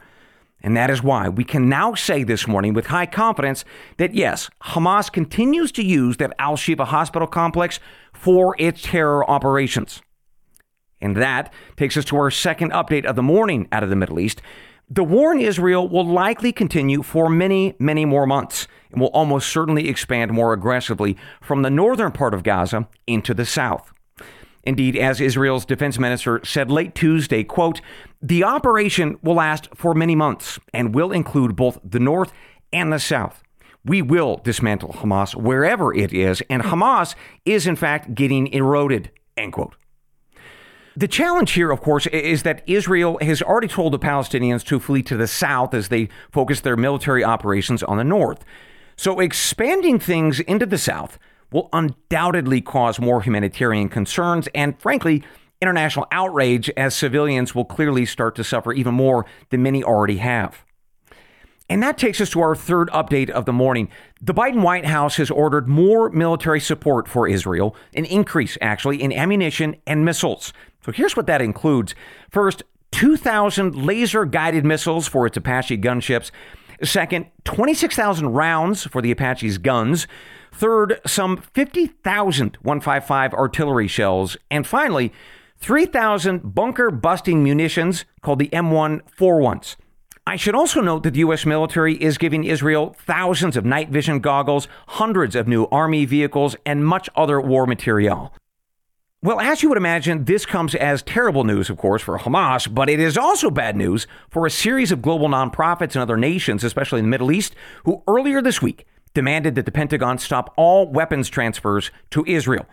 And 0.64 0.78
that 0.78 0.92
is 0.92 1.02
why 1.02 1.28
we 1.28 1.44
can 1.44 1.68
now 1.68 1.96
say 1.96 2.24
this 2.24 2.48
morning 2.48 2.74
with 2.74 2.88
high 2.88 3.08
confidence 3.08 3.66
that 3.98 4.14
yes, 4.14 4.50
Hamas 4.66 5.12
continues 5.12 5.72
to 5.74 5.84
use 5.84 6.18
that 6.18 6.34
Al 6.38 6.56
Shifa 6.56 6.86
hospital 6.86 7.28
complex 7.28 7.80
for 8.14 8.56
its 8.60 8.84
terror 8.84 9.28
operations. 9.28 10.02
And 11.02 11.18
that 11.18 11.52
takes 11.78 11.98
us 11.98 12.06
to 12.06 12.18
our 12.18 12.30
second 12.30 12.72
update 12.74 13.06
of 13.06 13.16
the 13.16 13.24
morning 13.24 13.68
out 13.72 13.82
of 13.82 13.90
the 13.90 13.96
Middle 13.96 14.20
East. 14.20 14.44
The 14.94 15.06
war 15.06 15.32
in 15.32 15.40
Israel 15.40 15.88
will 15.88 16.06
likely 16.06 16.52
continue 16.52 17.02
for 17.02 17.30
many, 17.30 17.76
many 17.80 18.04
more 18.04 18.28
months 18.28 18.68
and 18.92 19.00
will 19.00 19.08
almost 19.14 19.48
certainly 19.48 19.88
expand 19.88 20.32
more 20.32 20.52
aggressively 20.52 21.16
from 21.40 21.62
the 21.62 21.70
northern 21.70 22.12
part 22.12 22.34
of 22.34 22.44
Gaza 22.44 22.90
into 23.08 23.34
the 23.34 23.46
south. 23.46 23.94
Indeed, 24.64 24.98
as 24.98 25.22
Israel's 25.22 25.64
defense 25.64 25.98
minister 25.98 26.42
said 26.44 26.70
late 26.70 26.94
Tuesday, 26.94 27.46
quote, 27.46 27.80
the 28.22 28.44
operation 28.44 29.18
will 29.24 29.36
last 29.36 29.70
for 29.74 29.94
many 29.94 30.14
months 30.14 30.60
and 30.74 30.94
will 30.94 31.14
include 31.14 31.56
both 31.56 31.80
the 31.86 32.02
north 32.02 32.34
and 32.74 32.92
the 32.92 33.00
south. 33.00 33.42
We 33.86 34.02
will 34.02 34.42
dismantle 34.44 34.96
Hamas 34.96 35.42
wherever 35.42 35.96
it 35.96 36.12
is, 36.12 36.44
and 36.50 36.64
Hamas 36.64 37.16
is 37.46 37.66
in 37.66 37.78
fact 37.78 38.14
getting 38.14 38.48
eroded, 38.48 39.10
end 39.38 39.54
quote. 39.54 39.74
The 40.98 41.08
challenge 41.08 41.54
here, 41.54 41.72
of 41.72 41.80
course, 41.80 42.06
is 42.08 42.44
that 42.44 42.64
Israel 42.68 43.18
has 43.22 43.42
already 43.42 43.70
told 43.70 43.94
the 43.94 44.00
Palestinians 44.00 44.66
to 44.66 44.80
flee 44.80 45.02
to 45.04 45.16
the 45.16 45.28
south 45.28 45.74
as 45.74 45.88
they 45.88 46.10
focus 46.32 46.60
their 46.60 46.76
military 46.76 47.24
operations 47.24 47.82
on 47.82 47.98
the 47.98 48.04
north. 48.04 48.44
So 48.98 49.22
expanding 49.22 50.00
things 50.00 50.42
into 50.42 50.66
the 50.66 50.78
south 50.78 51.18
will 51.50 51.70
undoubtedly 51.72 52.60
cause 52.60 53.00
more 53.00 53.22
humanitarian 53.22 53.88
concerns 53.88 54.50
and, 54.54 54.80
frankly, 54.82 55.24
international 55.62 56.08
outrage 56.12 56.70
as 56.72 56.94
civilians 56.94 57.56
will 57.56 57.66
clearly 57.66 58.06
start 58.06 58.36
to 58.36 58.44
suffer 58.44 58.74
even 58.74 58.94
more 58.94 59.26
than 59.50 59.64
many 59.64 59.84
already 59.84 60.18
have. 60.18 60.66
And 61.72 61.82
that 61.84 61.98
takes 61.98 62.20
us 62.20 62.30
to 62.32 62.42
our 62.42 62.54
third 62.54 62.90
update 62.90 63.30
of 63.30 63.46
the 63.46 63.54
morning. 63.54 63.88
The 64.22 64.34
Biden 64.34 64.62
White 64.62 64.84
House 64.84 65.16
has 65.16 65.32
ordered 65.32 65.70
more 65.70 66.10
military 66.10 66.60
support 66.60 67.08
for 67.08 67.30
Israel, 67.30 67.78
an 67.94 68.04
increase 68.04 68.58
actually 68.60 69.02
in 69.02 69.14
ammunition 69.14 69.78
and 69.88 70.04
missiles. 70.04 70.52
So 70.86 70.92
here's 70.92 71.16
what 71.16 71.28
that 71.28 71.42
includes. 71.42 71.96
First, 72.30 72.64
2,000 72.92 73.74
laser 73.74 74.26
guided 74.26 74.66
missiles 74.66 75.08
for 75.08 75.26
its 75.26 75.38
Apache 75.38 75.78
gunships. 75.78 76.30
Second, 76.84 77.28
26,000 77.46 78.34
rounds 78.34 78.84
for 78.84 79.02
the 79.02 79.12
Apache's 79.12 79.58
guns. 79.58 80.08
Third, 80.52 81.00
some 81.08 81.38
50,000 81.38 82.58
155 82.62 83.34
artillery 83.34 83.88
shells. 83.88 84.36
And 84.50 84.68
finally, 84.68 85.14
3,000 85.60 86.54
bunker 86.54 86.92
busting 86.92 87.42
munitions 87.42 88.04
called 88.22 88.40
the 88.40 88.50
M141s. 88.50 89.78
I 90.32 90.38
should 90.38 90.56
also 90.56 90.80
note 90.80 91.04
that 91.04 91.12
the 91.12 91.20
U.S. 91.20 91.46
military 91.46 92.02
is 92.02 92.18
giving 92.18 92.46
Israel 92.46 92.96
thousands 92.98 93.58
of 93.58 93.66
night 93.66 93.90
vision 93.90 94.22
goggles, 94.22 94.70
hundreds 94.88 95.36
of 95.36 95.46
new 95.46 95.66
Army 95.66 96.06
vehicles, 96.06 96.56
and 96.66 96.86
much 96.86 97.10
other 97.18 97.42
war 97.42 97.68
material. 97.68 98.34
Well, 99.22 99.42
as 99.42 99.62
you 99.62 99.68
would 99.68 99.78
imagine, 99.78 100.24
this 100.24 100.46
comes 100.46 100.74
as 100.74 101.04
terrible 101.04 101.44
news, 101.44 101.70
of 101.70 101.76
course, 101.76 102.02
for 102.02 102.18
Hamas, 102.18 102.74
but 102.74 102.90
it 102.90 102.98
is 102.98 103.18
also 103.18 103.52
bad 103.52 103.76
news 103.76 104.08
for 104.30 104.46
a 104.46 104.50
series 104.50 104.94
of 104.94 105.02
global 105.02 105.28
nonprofits 105.28 105.96
and 105.96 105.98
other 105.98 106.16
nations, 106.16 106.64
especially 106.64 107.00
in 107.00 107.06
the 107.08 107.12
Middle 107.12 107.34
East, 107.34 107.54
who 107.84 108.02
earlier 108.08 108.42
this 108.42 108.62
week 108.62 108.88
demanded 109.14 109.56
that 109.56 109.66
the 109.66 109.70
Pentagon 109.70 110.18
stop 110.18 110.54
all 110.56 110.88
weapons 110.88 111.28
transfers 111.28 111.92
to 112.12 112.24
Israel. 112.26 112.66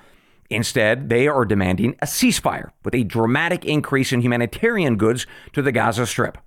Instead, 0.48 1.08
they 1.08 1.26
are 1.26 1.44
demanding 1.44 1.96
a 2.00 2.06
ceasefire 2.06 2.70
with 2.84 2.94
a 2.94 3.02
dramatic 3.02 3.64
increase 3.64 4.12
in 4.12 4.20
humanitarian 4.20 4.94
goods 4.94 5.26
to 5.54 5.60
the 5.60 5.72
Gaza 5.72 6.06
Strip. 6.06 6.38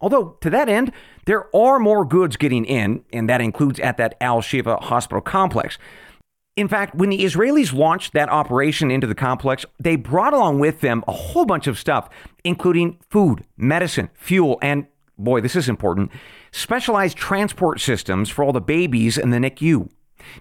Although, 0.00 0.36
to 0.40 0.50
that 0.50 0.68
end, 0.68 0.92
there 1.26 1.54
are 1.54 1.78
more 1.78 2.04
goods 2.04 2.36
getting 2.36 2.64
in, 2.64 3.04
and 3.12 3.28
that 3.28 3.40
includes 3.40 3.80
at 3.80 3.96
that 3.96 4.16
Al 4.20 4.40
Shifa 4.40 4.80
hospital 4.82 5.20
complex. 5.20 5.78
In 6.56 6.66
fact, 6.66 6.94
when 6.94 7.10
the 7.10 7.24
Israelis 7.24 7.72
launched 7.72 8.12
that 8.14 8.28
operation 8.28 8.90
into 8.90 9.06
the 9.06 9.14
complex, 9.14 9.64
they 9.78 9.94
brought 9.94 10.34
along 10.34 10.58
with 10.58 10.80
them 10.80 11.04
a 11.06 11.12
whole 11.12 11.44
bunch 11.44 11.68
of 11.68 11.78
stuff, 11.78 12.08
including 12.42 12.98
food, 13.08 13.44
medicine, 13.56 14.10
fuel, 14.14 14.58
and 14.60 14.86
boy, 15.18 15.40
this 15.40 15.56
is 15.56 15.68
important 15.68 16.10
specialized 16.50 17.16
transport 17.16 17.80
systems 17.80 18.30
for 18.30 18.42
all 18.42 18.52
the 18.52 18.60
babies 18.60 19.18
in 19.18 19.30
the 19.30 19.36
NICU. 19.36 19.88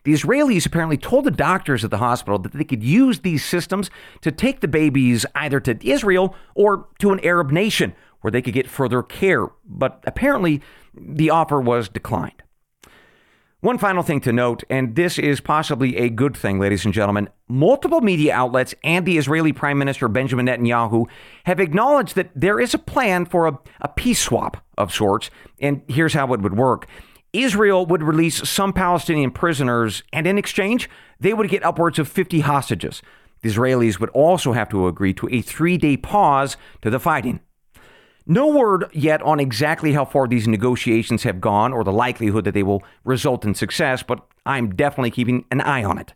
The 0.04 0.14
Israelis 0.14 0.66
apparently 0.66 0.98
told 0.98 1.26
the 1.26 1.32
doctors 1.32 1.84
at 1.84 1.92
the 1.92 1.98
hospital 1.98 2.40
that 2.40 2.54
they 2.54 2.64
could 2.64 2.84
use 2.84 3.20
these 3.20 3.44
systems 3.44 3.90
to 4.22 4.32
take 4.32 4.62
the 4.62 4.68
babies 4.68 5.26
either 5.36 5.60
to 5.60 5.88
Israel 5.88 6.36
or 6.56 6.88
to 7.00 7.12
an 7.12 7.20
Arab 7.24 7.52
nation 7.52 7.94
where 8.28 8.32
they 8.34 8.42
could 8.42 8.54
get 8.54 8.68
further 8.68 9.02
care, 9.02 9.48
but 9.64 10.04
apparently 10.06 10.62
the 10.94 11.30
offer 11.30 11.62
was 11.62 11.88
declined. 11.88 12.44
One 13.62 13.78
final 13.78 14.04
thing 14.04 14.20
to 14.22 14.34
note, 14.34 14.66
and 14.70 14.98
this 14.98 15.18
is 15.18 15.40
possibly 15.40 15.96
a 15.96 16.10
good 16.10 16.36
thing, 16.36 16.60
ladies 16.60 16.84
and 16.84 16.94
gentlemen. 16.94 17.30
Multiple 17.48 18.02
media 18.02 18.36
outlets 18.36 18.76
and 18.84 19.06
the 19.06 19.18
Israeli 19.18 19.54
Prime 19.54 19.78
Minister 19.78 20.10
Benjamin 20.10 20.48
Netanyahu 20.48 21.06
have 21.46 21.62
acknowledged 21.62 22.16
that 22.16 22.32
there 22.36 22.60
is 22.60 22.74
a 22.74 22.80
plan 22.80 23.24
for 23.24 23.48
a, 23.48 23.58
a 23.80 23.88
peace 23.88 24.20
swap 24.20 24.58
of 24.78 24.94
sorts, 24.94 25.30
and 25.62 25.82
here's 25.88 26.14
how 26.14 26.34
it 26.34 26.42
would 26.42 26.58
work. 26.58 26.86
Israel 27.32 27.86
would 27.86 28.04
release 28.04 28.50
some 28.50 28.74
Palestinian 28.74 29.32
prisoners, 29.32 30.04
and 30.12 30.28
in 30.28 30.38
exchange, 30.38 30.90
they 31.18 31.34
would 31.34 31.48
get 31.48 31.64
upwards 31.64 31.98
of 31.98 32.10
50 32.10 32.42
hostages. 32.42 33.02
The 33.42 33.50
Israelis 33.50 34.02
would 34.02 34.10
also 34.10 34.52
have 34.52 34.68
to 34.70 34.88
agree 34.88 35.14
to 35.14 35.30
a 35.32 35.42
three 35.42 35.78
day 35.78 35.96
pause 35.96 36.58
to 36.82 36.90
the 36.90 37.00
fighting. 37.00 37.40
No 38.30 38.48
word 38.48 38.90
yet 38.92 39.22
on 39.22 39.40
exactly 39.40 39.94
how 39.94 40.04
far 40.04 40.28
these 40.28 40.50
negotiations 40.50 41.24
have 41.24 41.40
gone 41.40 41.72
or 41.72 41.86
the 41.86 41.94
likelihood 41.94 42.44
that 42.44 42.54
they 42.54 42.64
will 42.64 42.84
result 43.06 43.46
in 43.46 43.56
success, 43.56 44.04
but 44.04 44.20
I'm 44.46 44.76
definitely 44.76 45.12
keeping 45.12 45.46
an 45.50 45.62
eye 45.62 45.86
on 45.86 45.98
it. 45.98 46.14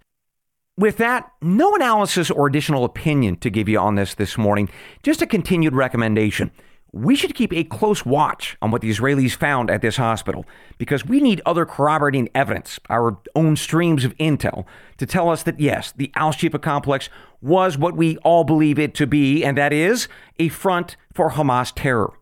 With 0.77 0.97
that, 0.97 1.31
no 1.41 1.73
analysis 1.73 2.29
or 2.29 2.47
additional 2.47 2.83
opinion 2.83 3.37
to 3.37 3.49
give 3.49 3.69
you 3.69 3.79
on 3.79 3.95
this 3.95 4.13
this 4.15 4.37
morning, 4.37 4.69
just 5.03 5.21
a 5.21 5.27
continued 5.27 5.73
recommendation 5.73 6.51
we 6.93 7.15
should 7.15 7.35
keep 7.35 7.53
a 7.53 7.63
close 7.63 8.05
watch 8.05 8.57
on 8.61 8.69
what 8.69 8.81
the 8.81 8.89
Israelis 8.89 9.35
found 9.35 9.69
at 9.69 9.81
this 9.81 9.95
hospital 9.95 10.45
because 10.77 11.05
we 11.05 11.21
need 11.21 11.41
other 11.45 11.65
corroborating 11.65 12.29
evidence, 12.35 12.79
our 12.89 13.17
own 13.33 13.55
streams 13.55 14.03
of 14.03 14.15
intel, 14.17 14.65
to 14.97 15.05
tell 15.05 15.29
us 15.29 15.43
that 15.43 15.59
yes, 15.59 15.93
the 15.93 16.11
Al 16.15 16.31
Shifa 16.31 16.61
complex 16.61 17.09
was 17.41 17.77
what 17.77 17.95
we 17.95 18.17
all 18.17 18.43
believe 18.43 18.77
it 18.77 18.93
to 18.95 19.07
be, 19.07 19.43
and 19.43 19.57
that 19.57 19.71
is 19.71 20.09
a 20.37 20.49
front 20.49 20.97
for 21.13 21.31
Hamas 21.31 21.71
terror. 21.73 22.13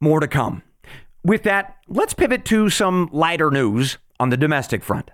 More 0.00 0.20
to 0.20 0.28
come. 0.28 0.62
With 1.24 1.44
that, 1.44 1.76
let's 1.86 2.14
pivot 2.14 2.44
to 2.46 2.70
some 2.70 3.08
lighter 3.12 3.50
news 3.50 3.98
on 4.18 4.30
the 4.30 4.36
domestic 4.36 4.82
front. 4.82 5.10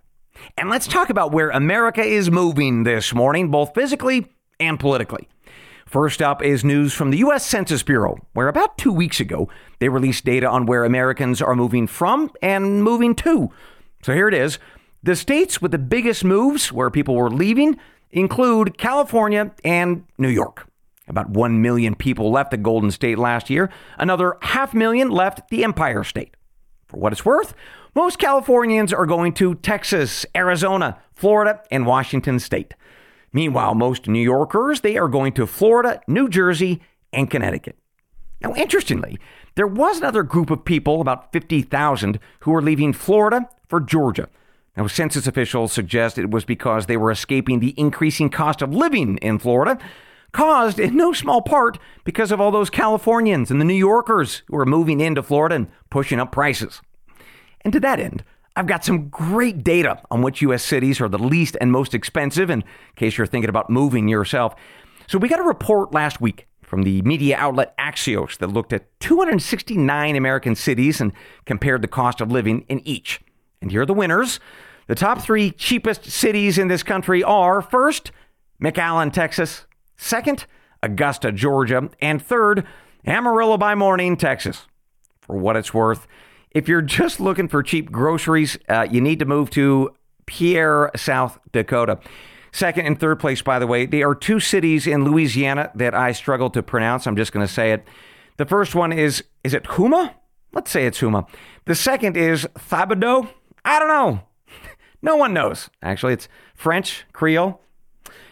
And 0.57 0.71
let's 0.71 0.87
talk 0.87 1.11
about 1.11 1.31
where 1.31 1.51
America 1.51 2.03
is 2.03 2.31
moving 2.31 2.85
this 2.85 3.15
morning, 3.15 3.51
both 3.51 3.75
physically 3.75 4.27
and 4.59 4.81
politically. 4.81 5.29
First 5.87 6.23
up 6.23 6.43
is 6.43 6.65
news 6.65 6.93
from 6.93 7.11
the 7.11 7.19
U.S. 7.19 7.47
Census 7.47 7.83
Bureau, 7.83 8.19
where 8.33 8.49
about 8.49 8.79
two 8.79 8.93
weeks 8.93 9.21
ago 9.21 9.49
they 9.79 9.89
released 9.89 10.25
data 10.25 10.49
on 10.49 10.67
where 10.67 10.85
Americans 10.85 11.43
are 11.43 11.55
moving 11.55 11.87
from 11.87 12.31
and 12.43 12.83
moving 12.83 13.15
to. 13.17 13.51
So 14.03 14.13
here 14.13 14.29
it 14.29 14.35
is. 14.35 14.59
The 15.03 15.15
states 15.17 15.61
with 15.61 15.71
the 15.71 15.79
biggest 15.79 16.25
moves 16.25 16.73
where 16.73 16.91
people 16.91 17.15
were 17.15 17.31
leaving 17.31 17.79
include 18.11 18.79
California 18.79 19.53
and 19.65 20.05
New 20.17 20.29
York. 20.29 20.67
About 21.07 21.31
1 21.31 21.61
million 21.61 21.95
people 21.95 22.31
left 22.31 22.51
the 22.51 22.57
Golden 22.57 22.91
State 22.91 23.19
last 23.19 23.51
year. 23.51 23.71
Another 23.99 24.39
half 24.41 24.73
million 24.73 25.11
left 25.11 25.51
the 25.51 25.63
Empire 25.63 26.05
State. 26.05 26.35
For 26.87 26.97
what 26.99 27.13
it's 27.13 27.25
worth, 27.25 27.55
most 27.95 28.19
Californians 28.19 28.93
are 28.93 29.07
going 29.07 29.35
to 29.35 29.57
Texas, 29.57 30.25
Arizona, 30.35 30.99
Florida, 31.13 31.63
and 31.71 31.87
Washington 31.87 32.39
State. 32.39 32.75
Meanwhile, 33.35 33.75
most 33.75 34.07
New 34.07 34.23
Yorkers, 34.23 34.81
they 34.81 34.97
are 34.97 35.09
going 35.09 35.33
to 35.33 35.47
Florida, 35.47 36.01
New 36.07 36.29
Jersey, 36.29 36.81
and 37.13 37.29
Connecticut. 37.29 37.77
Now, 38.41 38.55
interestingly, 38.55 39.19
there 39.57 39.67
was 39.67 39.99
another 39.99 40.23
group 40.23 40.51
of 40.51 40.65
people, 40.65 41.01
about 41.01 41.33
50,000, 41.33 42.21
who 42.41 42.53
were 42.53 42.63
leaving 42.63 42.93
Florida 42.93 43.49
for 43.69 43.81
Georgia. 43.81 44.29
Now, 44.77 44.87
census 44.87 45.27
officials 45.27 45.73
suggest 45.73 46.17
it 46.17 46.31
was 46.31 46.45
because 46.45 46.87
they 46.87 46.97
were 46.97 47.11
escaping 47.11 47.59
the 47.59 47.75
increasing 47.77 48.31
cost 48.31 48.63
of 48.63 48.73
living 48.73 49.19
in 49.19 49.41
Florida, 49.41 49.79
caused 50.31 50.79
in 50.79 50.97
no 50.97 51.13
small 51.13 51.43
part 51.43 51.79
because 52.05 52.31
of 52.31 52.41
all 52.41 52.53
those 52.53 52.71
Californians 52.71 53.51
and 53.51 53.61
the 53.61 53.65
New 53.65 53.75
Yorkers 53.75 54.43
who 54.47 54.57
are 54.57 54.67
moving 54.67 55.01
into 55.01 55.23
Florida 55.25 55.57
and 55.57 55.71
pushing 55.91 56.21
up 56.21 56.31
prices. 56.31 56.83
And 57.63 57.73
to 57.73 57.81
that 57.81 57.99
end, 57.99 58.23
I've 58.57 58.67
got 58.67 58.85
some 58.85 59.09
great 59.09 59.65
data 59.65 60.01
on 60.11 60.23
which 60.23 60.43
U.S. 60.43 60.63
cities 60.63 61.01
are 61.01 61.09
the 61.09 61.19
least 61.19 61.57
and 61.61 61.73
most 61.73 61.93
expensive 61.93 62.51
in 62.51 62.63
case 62.95 63.19
you're 63.19 63.27
thinking 63.27 63.49
about 63.49 63.69
moving 63.69 64.09
yourself. 64.09 64.55
So, 65.07 65.19
we 65.19 65.29
got 65.29 65.41
a 65.41 65.45
report 65.45 65.93
last 65.93 66.21
week 66.21 66.47
from 66.63 66.83
the 66.83 67.03
media 67.03 67.37
outlet 67.37 67.77
Axios 67.79 68.39
that 68.39 68.49
looked 68.49 68.73
at 68.73 68.89
269 69.01 70.17
American 70.17 70.55
cities 70.55 71.01
and 71.01 71.13
compared 71.45 71.83
the 71.83 71.89
cost 71.89 72.21
of 72.21 72.31
living 72.31 72.65
in 72.69 72.87
each. 72.87 73.21
And 73.61 73.71
here 73.71 73.83
are 73.83 73.87
the 73.87 73.93
winners. 73.93 74.41
The 74.87 74.95
top 74.95 75.21
three 75.21 75.51
cheapest 75.51 76.05
cities 76.05 76.59
in 76.59 76.69
this 76.69 76.83
country 76.83 77.23
are 77.23 77.61
first, 77.61 78.13
McAllen, 78.63 79.13
Texas, 79.13 79.67
second, 79.97 80.47
Augusta, 80.83 81.33
Georgia, 81.33 81.89
and 82.01 82.23
third, 82.23 82.67
Amarillo 83.07 83.57
by 83.57 83.75
morning, 83.75 84.17
Texas. 84.17 84.67
For 85.21 85.37
what 85.37 85.57
it's 85.57 85.73
worth, 85.73 86.07
if 86.55 86.69
you're 86.69 86.83
just 86.83 87.21
looking 87.21 87.49
for 87.49 87.63
cheap 87.63 87.91
groceries, 87.91 88.57
uh, 88.69 88.87
you 88.89 89.01
need 89.01 89.19
to 89.19 89.25
move 89.25 89.51
to 89.51 89.91
Pierre, 90.27 90.91
South 90.97 91.39
Dakota. 91.53 91.99
Second 92.53 92.87
and 92.87 92.99
third 92.99 93.19
place, 93.19 93.43
by 93.43 93.59
the 93.59 93.67
way, 93.67 93.85
they 93.85 94.05
are 94.05 94.15
two 94.15 94.39
cities 94.39 94.87
in 94.87 95.05
Louisiana 95.05 95.73
that 95.75 95.95
I 95.95 96.13
struggle 96.13 96.51
to 96.51 96.63
pronounce. 96.63 97.07
I'm 97.07 97.17
just 97.17 97.33
going 97.33 97.45
to 97.45 97.53
say 97.53 97.73
it. 97.73 97.85
The 98.37 98.47
first 98.47 98.77
one 98.77 98.93
is, 98.93 99.25
is 99.43 99.55
it 99.55 99.67
Houma? 99.67 100.15
Let's 100.53 100.71
say 100.71 100.87
it's 100.87 101.01
Houma. 101.01 101.27
The 101.65 101.75
second 101.75 102.17
is 102.17 102.47
Thibodaux. 102.55 103.29
I 103.65 103.79
don't 103.79 103.89
know. 103.89 104.21
No 105.03 105.17
one 105.17 105.35
knows. 105.35 105.69
Actually, 105.83 106.15
it's 106.15 106.29
French, 106.55 107.05
Creole. 107.13 107.61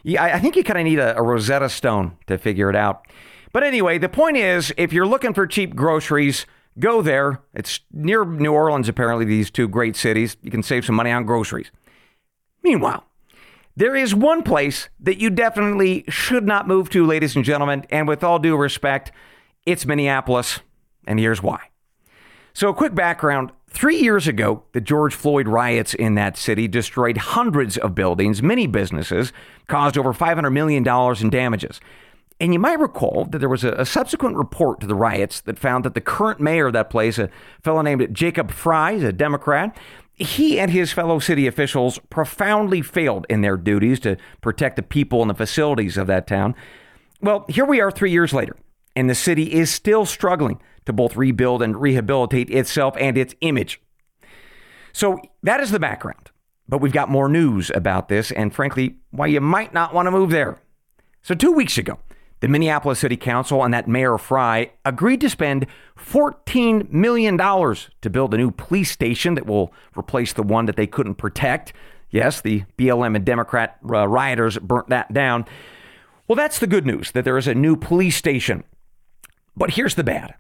Yeah, 0.05 0.25
I 0.25 0.39
think 0.39 0.57
you 0.57 0.65
kind 0.65 0.79
of 0.79 0.85
need 0.85 0.99
a, 0.99 1.15
a 1.19 1.23
Rosetta 1.23 1.69
Stone 1.69 2.17
to 2.29 2.39
figure 2.39 2.71
it 2.71 2.77
out. 2.77 3.07
But 3.53 3.63
anyway, 3.63 3.99
the 3.99 4.09
point 4.09 4.39
is 4.39 4.73
if 4.79 4.91
you're 4.91 5.05
looking 5.07 5.35
for 5.35 5.47
cheap 5.47 5.77
groceries, 5.77 6.47
go 6.79 7.03
there. 7.03 7.41
It's 7.55 7.81
near 7.93 8.25
New 8.25 8.53
Orleans, 8.53 8.89
apparently, 8.89 9.25
these 9.25 9.51
two 9.51 9.69
great 9.69 9.97
cities. 9.97 10.37
You 10.43 10.51
can 10.51 10.63
save 10.63 10.85
some 10.85 10.95
money 10.95 11.11
on 11.11 11.25
groceries. 11.25 11.71
Meanwhile, 12.63 13.05
there 13.77 13.97
is 13.97 14.15
one 14.15 14.43
place 14.43 14.89
that 15.01 15.19
you 15.19 15.31
definitely 15.31 16.05
should 16.09 16.47
not 16.47 16.69
move 16.69 16.91
to, 16.91 17.07
ladies 17.07 17.35
and 17.37 17.45
gentlemen, 17.45 17.85
and 17.91 18.07
with 18.07 18.23
all 18.23 18.39
due 18.39 18.57
respect, 18.57 19.13
it's 19.65 19.87
Minneapolis, 19.87 20.61
and 21.07 21.19
here's 21.19 21.43
why. 21.43 21.61
So, 22.55 22.69
a 22.69 22.75
quick 22.75 22.95
background 22.95 23.51
three 23.71 23.97
years 23.97 24.29
ago, 24.29 24.65
the 24.73 24.81
George 24.81 25.15
Floyd 25.15 25.49
riots 25.49 25.95
in 25.95 26.17
that 26.17 26.37
city 26.37 26.69
destroyed 26.69 27.17
hundreds 27.17 27.79
of 27.79 27.95
buildings, 27.95 28.43
many 28.43 28.67
businesses, 28.67 29.33
caused 29.69 29.97
over 29.97 30.13
$500 30.13 30.53
million 30.53 30.87
in 30.87 31.31
damages. 31.31 31.81
And 32.43 32.53
you 32.53 32.59
might 32.59 32.81
recall 32.81 33.29
that 33.31 33.39
there 33.39 33.49
was 33.49 33.63
a, 33.63 33.71
a, 33.75 33.87
subsequent 33.87 34.37
report 34.37 34.81
to 34.81 34.87
the 34.89 34.97
riots 34.97 35.41
that 35.43 35.61
found 35.61 35.85
that 35.85 35.95
the 35.95 36.01
current 36.01 36.41
mayor 36.41 36.67
of 36.67 36.73
that 36.73 36.91
place, 36.91 37.17
a 37.17 37.31
fellow 37.63 37.83
named 37.83 38.13
Jacob 38.13 38.51
Frey, 38.51 39.01
a 39.05 39.13
Democrat, 39.13 39.77
he 40.17 40.59
and 40.59 40.73
his 40.73 40.93
fellow 40.93 41.21
city 41.21 41.47
officials 41.47 42.01
profoundly 42.11 42.83
failed 42.83 43.27
in 43.31 43.43
their 43.43 43.57
duties 43.57 44.01
to 44.01 44.17
protect 44.41 44.75
the 44.75 44.83
people 44.83 45.23
and 45.23 45.31
the 45.31 45.37
facilities 45.37 45.97
of 45.97 46.09
that 46.09 46.27
town. 46.27 46.57
Well, 47.21 47.45
here 47.49 47.65
we 47.65 47.81
are 47.81 47.93
three 47.93 48.11
years 48.11 48.33
later, 48.33 48.57
and 48.97 49.09
the 49.09 49.15
city 49.15 49.53
is 49.53 49.71
still 49.71 50.05
struggling 50.05 50.61
to 50.85 50.93
both 50.93 51.15
rebuild 51.15 51.63
and 51.63 51.81
rehabilitate 51.81 52.51
itself 52.51 52.97
and 52.99 53.17
its 53.17 53.37
image. 53.41 53.81
So 54.93 55.21
that 55.45 55.61
is 55.61 55.71
the 55.71 55.79
background. 55.79 56.33
But 56.69 56.79
we've 56.79 56.93
got 56.93 57.09
more 57.09 57.29
news 57.29 57.71
about 57.73 58.09
this, 58.09 58.33
and 58.33 58.53
frankly, 58.53 58.97
why 59.13 59.29
you 59.29 59.41
might 59.41 59.73
not 59.73 59.95
want 59.95 60.07
to 60.07 60.11
move 60.11 60.31
there. 60.31 60.59
So, 61.25 61.37
two 61.37 61.53
weeks 61.53 61.79
ago, 61.79 61.99
the 62.43 62.49
Minneapolis 62.49 62.99
City 62.99 63.17
Council 63.17 63.63
and 63.63 63.73
that 63.73 63.87
Mayor 63.87 64.19
Frey 64.19 64.73
agreed 64.85 65.21
to 65.21 65.31
spend 65.31 65.65
$14 65.97 66.91
million 66.91 67.39
to 67.39 68.11
build 68.11 68.35
a 68.35 68.37
new 68.37 68.51
police 68.51 68.91
station 68.91 69.37
that 69.37 69.47
will 69.47 69.73
replace 69.97 70.33
the 70.33 70.43
one 70.43 70.67
that 70.67 70.75
they 70.75 70.89
couldn't 70.89 71.15
protect. 71.15 71.73
Yes, 72.11 72.41
the 72.41 72.65
BLM 72.77 73.15
and 73.15 73.25
Democrat 73.25 73.79
uh, 73.89 74.09
rioters 74.09 74.59
burnt 74.59 74.89
that 74.89 75.13
down. 75.13 75.45
Well, 76.27 76.35
that's 76.35 76.59
the 76.59 76.67
good 76.67 76.85
news 76.85 77.13
that 77.13 77.25
there 77.25 77.39
is 77.39 77.47
a 77.47 77.55
new 77.55 77.77
police 77.77 78.17
station. 78.17 78.65
But 79.57 79.71
here's 79.71 79.95
the 79.95 80.03
bad. 80.03 80.35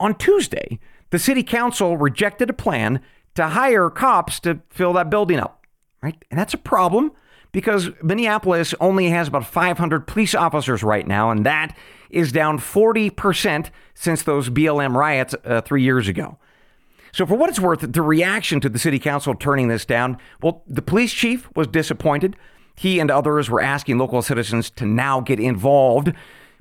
On 0.00 0.16
Tuesday, 0.16 0.80
the 1.10 1.20
city 1.20 1.44
council 1.44 1.96
rejected 1.96 2.50
a 2.50 2.54
plan 2.54 3.00
to 3.36 3.50
hire 3.50 3.90
cops 3.90 4.40
to 4.40 4.58
fill 4.70 4.92
that 4.94 5.08
building 5.08 5.38
up, 5.38 5.64
right? 6.02 6.20
And 6.32 6.40
that's 6.40 6.54
a 6.54 6.58
problem 6.58 7.12
because 7.54 7.90
Minneapolis 8.02 8.74
only 8.80 9.10
has 9.10 9.28
about 9.28 9.46
500 9.46 10.08
police 10.08 10.34
officers 10.34 10.82
right 10.82 11.06
now, 11.06 11.30
and 11.30 11.46
that 11.46 11.74
is 12.10 12.32
down 12.32 12.58
40% 12.58 13.70
since 13.94 14.22
those 14.24 14.50
BLM 14.50 14.94
riots 14.94 15.36
uh, 15.44 15.60
three 15.60 15.84
years 15.84 16.08
ago. 16.08 16.36
So, 17.12 17.24
for 17.24 17.36
what 17.36 17.48
it's 17.48 17.60
worth, 17.60 17.80
the 17.80 18.02
reaction 18.02 18.58
to 18.60 18.68
the 18.68 18.78
city 18.78 18.98
council 18.98 19.36
turning 19.36 19.68
this 19.68 19.84
down, 19.84 20.18
well, 20.42 20.64
the 20.66 20.82
police 20.82 21.12
chief 21.12 21.48
was 21.54 21.68
disappointed. 21.68 22.34
He 22.74 22.98
and 22.98 23.08
others 23.08 23.48
were 23.48 23.60
asking 23.60 23.98
local 23.98 24.20
citizens 24.20 24.68
to 24.72 24.84
now 24.84 25.20
get 25.20 25.38
involved, 25.38 26.12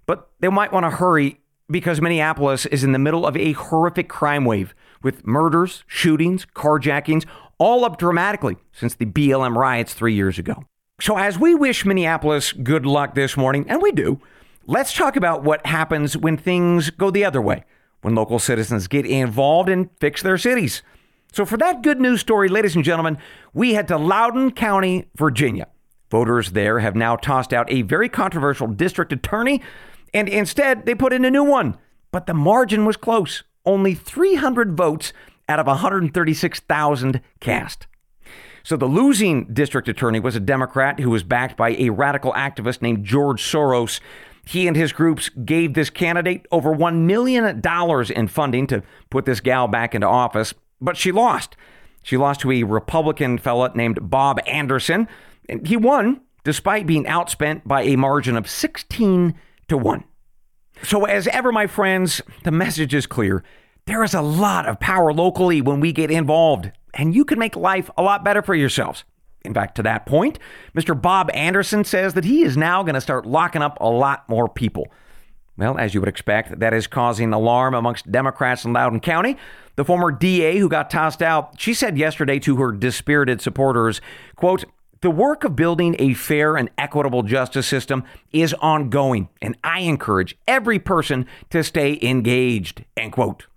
but 0.05 0.29
they 0.41 0.49
might 0.49 0.71
want 0.71 0.85
to 0.85 0.91
hurry 0.91 1.39
because 1.71 2.01
Minneapolis 2.01 2.67
is 2.67 2.83
in 2.83 2.91
the 2.91 2.99
middle 2.99 3.25
of 3.25 3.35
a 3.35 3.53
horrific 3.53 4.09
crime 4.09 4.45
wave 4.45 4.75
with 5.01 5.25
murders, 5.25 5.83
shootings, 5.87 6.45
carjackings, 6.53 7.25
all 7.57 7.83
up 7.83 7.97
dramatically 7.97 8.57
since 8.71 8.93
the 8.93 9.07
BLM 9.07 9.55
riots 9.55 9.95
three 9.95 10.13
years 10.13 10.37
ago. 10.37 10.65
So, 11.01 11.17
as 11.17 11.39
we 11.39 11.55
wish 11.55 11.85
Minneapolis 11.85 12.51
good 12.51 12.85
luck 12.85 13.15
this 13.15 13.35
morning, 13.35 13.65
and 13.67 13.81
we 13.81 13.91
do, 13.91 14.21
let's 14.67 14.93
talk 14.93 15.15
about 15.15 15.43
what 15.43 15.65
happens 15.65 16.15
when 16.15 16.37
things 16.37 16.91
go 16.91 17.09
the 17.09 17.25
other 17.25 17.41
way, 17.41 17.63
when 18.01 18.13
local 18.13 18.37
citizens 18.37 18.87
get 18.87 19.05
involved 19.05 19.69
and 19.69 19.89
fix 19.99 20.21
their 20.21 20.37
cities. 20.37 20.83
So, 21.31 21.45
for 21.45 21.57
that 21.57 21.81
good 21.81 21.99
news 21.99 22.21
story, 22.21 22.47
ladies 22.47 22.75
and 22.75 22.85
gentlemen, 22.85 23.17
we 23.53 23.73
head 23.73 23.87
to 23.87 23.97
Loudoun 23.97 24.51
County, 24.51 25.09
Virginia. 25.15 25.67
Voters 26.11 26.51
there 26.51 26.79
have 26.79 26.95
now 26.95 27.15
tossed 27.15 27.53
out 27.53 27.71
a 27.71 27.81
very 27.81 28.07
controversial 28.07 28.67
district 28.67 29.11
attorney, 29.11 29.63
and 30.13 30.29
instead 30.29 30.85
they 30.85 30.93
put 30.93 31.11
in 31.11 31.25
a 31.25 31.31
new 31.31 31.43
one. 31.43 31.75
But 32.11 32.27
the 32.27 32.35
margin 32.35 32.85
was 32.85 32.97
close 32.97 33.43
only 33.65 33.95
300 33.95 34.77
votes 34.77 35.13
out 35.49 35.59
of 35.59 35.67
136,000 35.67 37.21
cast. 37.39 37.87
So 38.63 38.77
the 38.77 38.85
losing 38.85 39.53
district 39.53 39.89
attorney 39.89 40.21
was 40.21 40.37
a 40.37 40.39
Democrat 40.39 40.99
who 41.01 41.09
was 41.09 41.21
backed 41.21 41.57
by 41.57 41.71
a 41.71 41.89
radical 41.89 42.31
activist 42.31 42.81
named 42.81 43.05
George 43.05 43.43
Soros. 43.43 43.99
He 44.45 44.67
and 44.67 44.75
his 44.75 44.93
groups 44.93 45.27
gave 45.29 45.73
this 45.73 45.89
candidate 45.89 46.45
over 46.49 46.73
$1 46.73 47.01
million 47.01 47.61
in 48.15 48.27
funding 48.29 48.67
to 48.67 48.83
put 49.09 49.25
this 49.25 49.41
gal 49.41 49.67
back 49.67 49.93
into 49.93 50.07
office, 50.07 50.53
but 50.79 50.95
she 50.95 51.11
lost. 51.11 51.57
She 52.03 52.15
lost 52.15 52.39
to 52.41 52.51
a 52.51 52.63
Republican 52.63 53.37
fella 53.37 53.71
named 53.75 54.09
Bob 54.09 54.39
Anderson, 54.47 55.09
and 55.49 55.67
he 55.67 55.75
won 55.75 56.21
despite 56.45 56.87
being 56.87 57.03
outspent 57.03 57.61
by 57.65 57.81
a 57.83 57.97
margin 57.97 58.37
of 58.37 58.49
16 58.49 59.33
to 59.67 59.77
1. 59.77 60.03
So, 60.83 61.05
as 61.05 61.27
ever, 61.27 61.51
my 61.51 61.67
friends, 61.67 62.21
the 62.43 62.51
message 62.51 62.93
is 62.93 63.05
clear. 63.05 63.43
There 63.85 64.03
is 64.03 64.13
a 64.13 64.21
lot 64.21 64.67
of 64.67 64.79
power 64.79 65.13
locally 65.13 65.61
when 65.61 65.79
we 65.79 65.91
get 65.93 66.11
involved 66.11 66.71
and 66.93 67.15
you 67.15 67.25
can 67.25 67.39
make 67.39 67.55
life 67.55 67.89
a 67.97 68.03
lot 68.03 68.23
better 68.23 68.41
for 68.41 68.55
yourselves. 68.55 69.03
In 69.43 69.53
fact, 69.53 69.75
to 69.75 69.83
that 69.83 70.05
point, 70.05 70.39
Mr. 70.75 70.99
Bob 70.99 71.29
Anderson 71.33 71.83
says 71.83 72.13
that 72.13 72.25
he 72.25 72.43
is 72.43 72.55
now 72.55 72.81
going 72.83 72.95
to 72.95 73.01
start 73.01 73.25
locking 73.25 73.61
up 73.61 73.77
a 73.81 73.89
lot 73.89 74.27
more 74.29 74.47
people. 74.47 74.87
Well, 75.57 75.77
as 75.77 75.93
you 75.93 75.99
would 75.99 76.09
expect, 76.09 76.59
that 76.59 76.73
is 76.73 76.87
causing 76.87 77.31
alarm 77.31 77.75
amongst 77.75 78.11
Democrats 78.11 78.65
in 78.65 78.73
Loudoun 78.73 79.01
County. 79.01 79.37
The 79.75 79.85
former 79.85 80.11
DA 80.11 80.57
who 80.57 80.69
got 80.69 80.89
tossed 80.89 81.21
out, 81.21 81.59
she 81.59 81.73
said 81.73 81.97
yesterday 81.97 82.39
to 82.39 82.55
her 82.57 82.71
dispirited 82.71 83.41
supporters, 83.41 84.01
quote, 84.35 84.65
the 85.01 85.11
work 85.11 85.43
of 85.43 85.55
building 85.57 85.97
a 85.99 86.13
fair 86.13 86.55
and 86.55 86.69
equitable 86.77 87.23
justice 87.23 87.67
system 87.67 88.05
is 88.31 88.53
ongoing, 88.61 89.27
and 89.41 89.57
I 89.61 89.79
encourage 89.79 90.37
every 90.47 90.79
person 90.79 91.25
to 91.49 91.61
stay 91.61 91.99
engaged, 92.01 92.85
end 92.95 93.11
quote. 93.11 93.47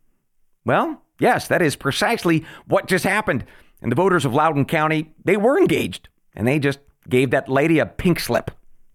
Well, 0.64 1.00
Yes, 1.18 1.48
that 1.48 1.62
is 1.62 1.76
precisely 1.76 2.44
what 2.66 2.88
just 2.88 3.04
happened. 3.04 3.44
And 3.80 3.90
the 3.90 3.96
voters 3.96 4.24
of 4.24 4.34
Loudoun 4.34 4.64
County, 4.64 5.14
they 5.24 5.36
were 5.36 5.58
engaged, 5.58 6.08
and 6.34 6.46
they 6.46 6.58
just 6.58 6.78
gave 7.08 7.30
that 7.30 7.48
lady 7.48 7.78
a 7.78 7.86
pink 7.86 8.20
slip. 8.20 8.50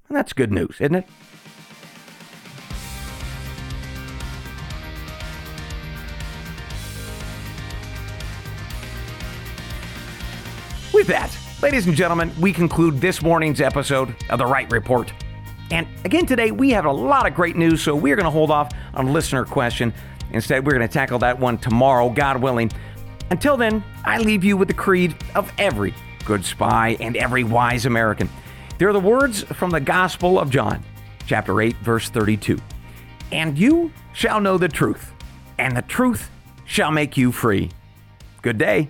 And 0.07 0.17
that's 0.17 0.33
good 0.33 0.51
news, 0.51 0.75
isn't 0.79 0.95
it? 0.95 1.07
With 10.93 11.07
that, 11.07 11.35
ladies 11.63 11.87
and 11.87 11.95
gentlemen, 11.95 12.31
we 12.39 12.53
conclude 12.53 13.01
this 13.01 13.21
morning's 13.23 13.61
episode 13.61 14.15
of 14.29 14.37
The 14.37 14.45
Wright 14.45 14.69
Report. 14.71 15.11
And 15.71 15.87
again, 16.03 16.25
today 16.25 16.51
we 16.51 16.71
have 16.71 16.85
a 16.85 16.91
lot 16.91 17.25
of 17.25 17.33
great 17.33 17.55
news, 17.55 17.81
so 17.81 17.95
we're 17.95 18.17
going 18.17 18.25
to 18.25 18.31
hold 18.31 18.51
off 18.51 18.71
on 18.93 19.13
listener 19.13 19.45
question 19.45 19.93
Instead, 20.33 20.65
we're 20.65 20.73
going 20.73 20.87
to 20.87 20.93
tackle 20.93 21.19
that 21.19 21.39
one 21.39 21.57
tomorrow, 21.57 22.09
God 22.09 22.41
willing. 22.41 22.71
Until 23.29 23.57
then, 23.57 23.83
I 24.03 24.17
leave 24.17 24.43
you 24.43 24.57
with 24.57 24.67
the 24.67 24.73
creed 24.73 25.15
of 25.35 25.51
every 25.57 25.93
good 26.25 26.45
spy 26.45 26.97
and 26.99 27.17
every 27.17 27.43
wise 27.43 27.85
American. 27.85 28.29
They're 28.77 28.93
the 28.93 28.99
words 28.99 29.43
from 29.43 29.69
the 29.71 29.79
Gospel 29.79 30.39
of 30.39 30.49
John, 30.49 30.83
chapter 31.27 31.61
8, 31.61 31.75
verse 31.77 32.09
32. 32.09 32.59
And 33.31 33.57
you 33.57 33.91
shall 34.13 34.41
know 34.41 34.57
the 34.57 34.67
truth, 34.67 35.13
and 35.57 35.75
the 35.75 35.81
truth 35.81 36.29
shall 36.65 36.91
make 36.91 37.17
you 37.17 37.31
free. 37.31 37.69
Good 38.41 38.57
day. 38.57 38.89